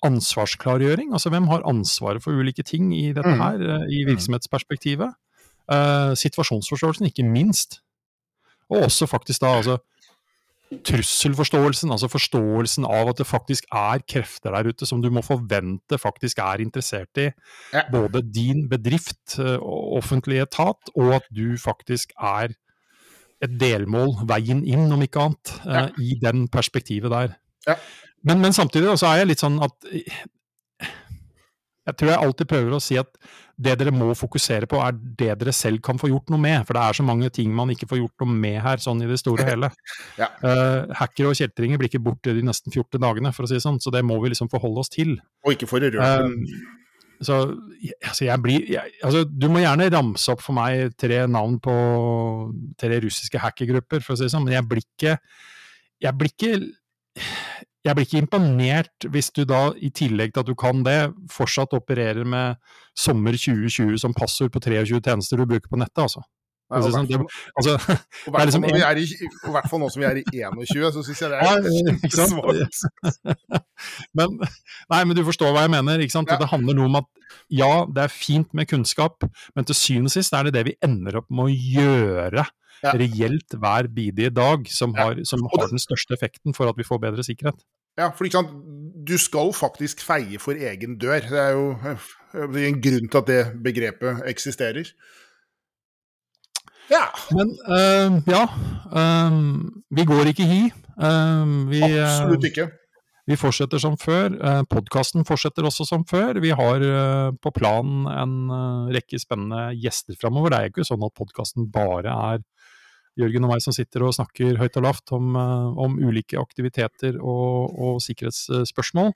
Ansvarsklargjøring, 0.04 1.12
altså 1.16 1.32
hvem 1.32 1.48
har 1.52 1.66
ansvaret 1.68 2.24
for 2.24 2.36
ulike 2.36 2.64
ting 2.66 2.90
i 2.96 3.12
dette 3.12 3.34
mm. 3.36 3.40
her, 3.44 3.60
mm. 3.60 3.86
i 3.92 4.04
virksomhetsperspektivet. 4.08 5.16
Uh, 5.64 6.12
situasjonsforståelsen, 6.20 7.08
ikke 7.08 7.24
minst. 7.24 7.80
Og 8.72 8.86
også 8.88 9.08
faktisk 9.08 9.44
da 9.44 9.54
altså 9.60 9.78
trusselforståelsen, 10.82 11.90
altså 11.94 12.08
forståelsen 12.10 12.84
av 12.88 13.08
at 13.12 13.20
det 13.20 13.26
faktisk 13.28 13.64
er 13.72 14.02
krefter 14.08 14.54
der 14.56 14.68
ute 14.72 14.86
som 14.88 15.02
du 15.02 15.10
må 15.14 15.22
forvente 15.24 15.98
faktisk 16.00 16.38
er 16.42 16.60
interessert 16.64 17.16
i 17.20 17.30
Ja. 17.72 17.82
både 17.92 18.22
din 18.22 18.68
bedrift 18.68 19.38
og 19.38 19.96
offentlig 20.00 20.40
etat, 20.42 20.90
og 20.96 21.14
at 21.14 21.28
du 21.34 21.56
faktisk 21.58 22.12
er 22.20 22.54
et 23.42 23.58
delmål, 23.60 24.14
veien 24.26 24.64
inn 24.64 24.90
om 24.92 25.02
ikke 25.02 25.20
annet, 25.20 25.60
Ja. 25.66 25.88
i 25.98 26.14
den 26.22 26.48
perspektivet 26.48 27.10
der. 27.10 27.36
Ja. 27.66 27.74
Men, 28.24 28.40
men 28.40 28.52
samtidig 28.52 28.98
så 28.98 29.06
er 29.12 29.16
jeg 29.18 29.26
litt 29.28 29.40
sånn 29.40 29.62
at 29.62 29.72
jeg 31.84 31.96
tror 32.00 32.10
jeg 32.10 32.20
alltid 32.26 32.48
prøver 32.48 32.76
å 32.76 32.82
si 32.82 32.96
at 33.00 33.10
det 33.60 33.74
dere 33.78 33.92
må 33.94 34.08
fokusere 34.18 34.66
på, 34.70 34.80
er 34.82 34.96
det 34.96 35.34
dere 35.40 35.52
selv 35.54 35.82
kan 35.84 35.98
få 36.00 36.08
gjort 36.10 36.32
noe 36.32 36.42
med. 36.42 36.64
For 36.66 36.76
det 36.76 36.84
er 36.84 36.96
så 36.98 37.04
mange 37.06 37.28
ting 37.34 37.52
man 37.54 37.70
ikke 37.70 37.88
får 37.90 38.00
gjort 38.00 38.24
noe 38.24 38.38
med 38.44 38.56
her, 38.64 38.80
sånn 38.82 39.02
i 39.04 39.08
det 39.10 39.20
store 39.20 39.44
og 39.44 39.50
hele. 39.52 39.70
Ja. 40.20 40.28
uh, 40.46 40.94
hackere 40.98 41.32
og 41.32 41.38
kjeltringer 41.38 41.78
blir 41.80 41.90
ikke 41.90 42.02
borte 42.02 42.34
de 42.34 42.42
nesten 42.46 42.72
14 42.72 43.02
dagene, 43.02 43.32
for 43.34 43.46
å 43.46 43.50
si 43.50 43.58
det 43.58 43.64
sånn. 43.64 43.80
Så 43.82 43.92
det 43.94 44.04
må 44.06 44.16
vi 44.22 44.32
liksom 44.32 44.50
forholde 44.52 44.82
oss 44.84 44.92
til. 44.92 45.16
Og 45.44 45.56
ikke 45.56 45.70
for 45.70 45.82
å 45.82 45.92
røre 45.92 46.10
Um, 46.24 46.42
så 47.24 47.36
altså 48.02 48.26
jeg 48.26 48.42
blir 48.42 48.64
jeg, 48.68 48.90
altså 49.06 49.22
Du 49.24 49.46
må 49.52 49.60
gjerne 49.62 49.86
ramse 49.92 50.32
opp 50.32 50.42
for 50.42 50.56
meg 50.56 50.96
tre 51.00 51.22
navn 51.30 51.60
på 51.62 51.74
tre 52.80 52.98
russiske 53.04 53.40
hackergrupper, 53.40 54.02
for 54.04 54.14
å 54.14 54.18
si 54.18 54.26
det 54.26 54.32
sånn, 54.34 54.44
men 54.46 54.56
jeg 54.56 54.68
blir 54.70 54.82
ikke 54.84 55.14
Jeg 56.02 56.18
blir 56.18 56.32
ikke 56.34 56.54
jeg 57.84 57.96
blir 57.96 58.06
ikke 58.06 58.22
imponert 58.22 59.08
hvis 59.12 59.28
du 59.36 59.42
da, 59.48 59.66
i 59.76 59.90
tillegg 59.94 60.32
til 60.32 60.44
at 60.44 60.48
du 60.48 60.54
kan 60.58 60.84
det, 60.86 60.98
fortsatt 61.32 61.76
opererer 61.76 62.24
med 62.24 62.56
sommer 62.96 63.36
2020 63.36 63.98
som 64.00 64.16
passord 64.16 64.54
på 64.54 64.62
23 64.64 65.02
tjenester 65.04 65.40
du 65.40 65.46
bruker 65.48 65.68
på 65.68 65.80
nettet, 65.80 66.06
altså. 66.06 66.24
Nei, 66.72 66.80
og 66.80 66.94
hvert 66.96 67.10
altså 67.60 67.72
er 67.76 68.32
hvert 68.32 68.46
liksom 68.48 68.62
fall 69.44 69.66
fall 69.68 69.82
nå 69.82 69.88
som 69.92 70.00
vi 70.00 70.06
er 70.08 70.20
i 70.22 70.24
21, 70.32 70.86
så 70.94 71.02
syns 71.04 71.20
jeg 71.20 71.32
det 71.34 71.40
er 71.44 71.66
sant? 72.16 72.32
svakt. 72.32 72.78
men, 74.16 74.38
nei, 74.90 75.02
men 75.04 75.12
du 75.18 75.20
forstår 75.28 75.52
hva 75.52 75.66
jeg 75.66 75.74
mener. 75.74 76.00
ikke 76.00 76.16
sant? 76.16 76.32
Ja. 76.32 76.40
Det 76.40 76.48
handler 76.48 76.78
noe 76.78 76.88
om 76.88 76.98
at 77.02 77.10
ja, 77.52 77.84
det 77.84 78.06
er 78.06 78.14
fint 78.16 78.48
med 78.56 78.70
kunnskap, 78.70 79.28
men 79.52 79.68
til 79.68 79.76
syvende 79.76 80.08
og 80.08 80.16
sist 80.16 80.32
er 80.32 80.48
det 80.48 80.56
det 80.56 80.64
vi 80.70 80.76
ender 80.86 81.20
opp 81.20 81.28
med 81.28 81.52
å 81.52 81.52
gjøre 81.52 82.48
Ja. 82.84 82.92
reelt 83.00 83.56
hver 83.56 83.88
bidige 83.88 84.30
dag, 84.34 84.66
som 84.68 84.94
har, 84.98 85.16
som 85.24 85.40
har 85.54 85.70
den 85.70 85.80
største 85.80 86.16
effekten 86.18 86.56
for 86.56 86.68
at 86.68 86.76
vi 86.76 86.84
får 86.84 87.00
bedre 87.00 87.24
sikkerhet. 87.24 87.64
Ja, 87.96 88.10
for 88.12 88.28
sant, 88.28 88.50
du 89.06 89.14
skal 89.20 89.52
faktisk 89.54 90.02
feie 90.04 90.40
for 90.42 90.58
egen 90.58 90.98
dør. 91.00 91.24
Det 91.24 91.40
er 91.40 91.52
jo 91.54 91.66
det 92.52 92.62
er 92.64 92.68
en 92.68 92.80
grunn 92.82 93.08
til 93.08 93.20
at 93.22 93.28
det 93.30 93.42
begrepet 93.64 94.24
eksisterer. 94.28 94.90
Ja. 96.90 97.06
Men 97.32 97.54
øh, 97.64 98.20
ja, 98.28 98.44
øh, 99.00 99.38
vi 99.96 100.04
går 100.04 100.32
ikke 100.34 100.44
hi. 100.44 100.62
Uh, 100.94 101.70
vi, 101.70 101.80
Absolutt 101.82 102.44
ikke. 102.44 102.68
Vi 103.24 103.36
fortsetter 103.40 103.80
som 103.80 103.96
før. 103.96 104.34
Eh, 104.36 104.62
Podkasten 104.68 105.24
fortsetter 105.24 105.64
også 105.64 105.86
som 105.88 106.02
før. 106.08 106.36
Vi 106.44 106.50
har 106.52 106.82
eh, 106.84 107.30
på 107.40 107.52
planen 107.56 108.04
en 108.10 108.34
eh, 108.52 108.90
rekke 108.98 109.20
spennende 109.20 109.70
gjester 109.80 110.18
framover. 110.20 110.52
Det 110.52 110.58
er 110.58 110.66
jo 110.66 110.74
ikke 110.74 110.88
sånn 110.90 111.06
at 111.06 111.16
podkasten 111.16 111.70
bare 111.72 112.12
er 112.34 112.44
Jørgen 113.16 113.44
og 113.46 113.50
meg 113.52 113.62
som 113.62 113.72
sitter 113.76 114.02
og 114.02 114.14
snakker 114.16 114.56
høyt 114.58 114.76
og 114.80 114.82
lavt 114.88 115.12
om, 115.14 115.34
eh, 115.36 115.82
om 115.84 115.98
ulike 116.02 116.38
aktiviteter 116.40 117.16
og, 117.22 117.74
og 117.78 118.00
sikkerhetsspørsmål. 118.02 119.12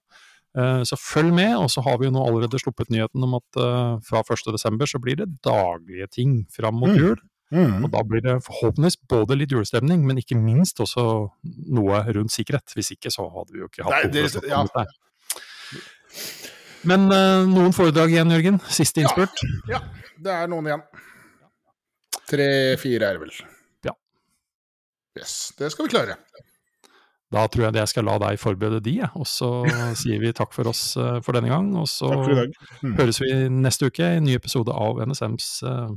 Eh, 0.59 0.83
Så 0.89 0.97
følg 0.97 1.33
med, 1.35 1.57
og 1.59 1.69
så 1.71 1.83
har 1.83 1.99
vi 1.99 2.07
jo 2.07 2.13
nå 2.15 2.23
allerede 2.27 2.59
sluppet 2.63 2.89
nyheten 2.91 3.23
om 3.27 3.35
at 3.41 3.59
eh, 3.59 3.99
fra 4.07 4.23
1.12. 4.23 4.87
så 4.87 5.01
blir 5.03 5.17
det 5.17 5.29
daglige 5.43 6.07
ting 6.11 6.47
fram 6.51 6.75
mot 6.79 6.91
Mm. 6.95 6.97
jul. 7.03 7.19
Mm. 7.51 7.85
Og 7.85 7.91
da 7.91 8.03
blir 8.05 8.21
det 8.21 8.43
forhåpentligvis 8.45 8.99
både 9.09 9.37
litt 9.39 9.51
julestemning, 9.51 10.03
men 10.07 10.19
ikke 10.21 10.37
minst 10.37 10.77
også 10.85 11.31
noe 11.73 12.01
rundt 12.13 12.31
sikkerhet. 12.31 12.75
Hvis 12.77 12.91
ikke 12.93 13.09
så 13.11 13.25
hadde 13.33 13.53
vi 13.55 13.63
jo 13.63 13.69
ikke 13.71 13.87
hatt 13.87 14.05
Nei, 14.05 14.11
det- 14.13 14.45
ja. 14.49 14.65
Men 16.85 17.09
uh, 17.11 17.45
noen 17.49 17.73
foredrag 17.75 18.13
igjen, 18.13 18.31
Jørgen? 18.31 18.61
Siste 18.71 19.01
Ja. 19.01 19.09
innspurt? 19.09 19.41
Ja, 19.69 19.81
det 20.23 20.31
er 20.33 20.47
noen 20.53 20.67
igjen. 20.69 20.83
Tre-fire 22.29 23.09
er 23.09 23.17
det 23.17 23.21
vel. 23.25 23.33
Yes, 25.19 25.53
det 25.59 25.73
skal 25.75 25.89
vi 25.89 25.93
klare. 25.97 26.17
Da 27.29 27.43
tror 27.53 27.67
jeg 27.67 27.75
det 27.77 27.83
jeg 27.83 27.91
skal 27.93 28.07
la 28.09 28.17
deg 28.23 28.39
forberede 28.41 28.81
de. 28.85 28.95
Og 29.19 29.27
så 29.29 29.51
sier 30.01 30.23
vi 30.23 30.33
takk 30.37 30.55
for 30.57 30.71
oss 30.71 30.83
eh, 30.97 31.19
for 31.25 31.37
denne 31.37 31.51
gang. 31.53 31.71
Og 31.77 31.89
så. 31.91 32.09
Mm. 32.81 32.95
høres 32.97 33.21
vi 33.21 33.33
neste 33.53 33.91
uke 33.91 34.07
i 34.07 34.21
en 34.21 34.29
ny 34.29 34.37
episode 34.39 34.73
av 34.73 35.03
NSMs 35.05 35.51
uh, 35.67 35.91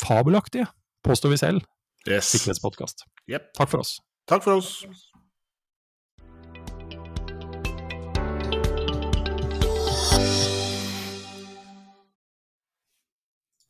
fabelaktige, 0.00 0.70
påstår 1.06 1.34
vi 1.34 1.42
selv, 1.42 1.66
Yes. 2.06 2.30
sikkerhetspodkast. 2.30 3.02
Yep. 3.26 3.50
Takk 3.58 3.72
for 3.72 3.82
oss. 3.82 3.96
Takk 4.30 4.46
for 4.46 4.60
oss. 4.62 4.84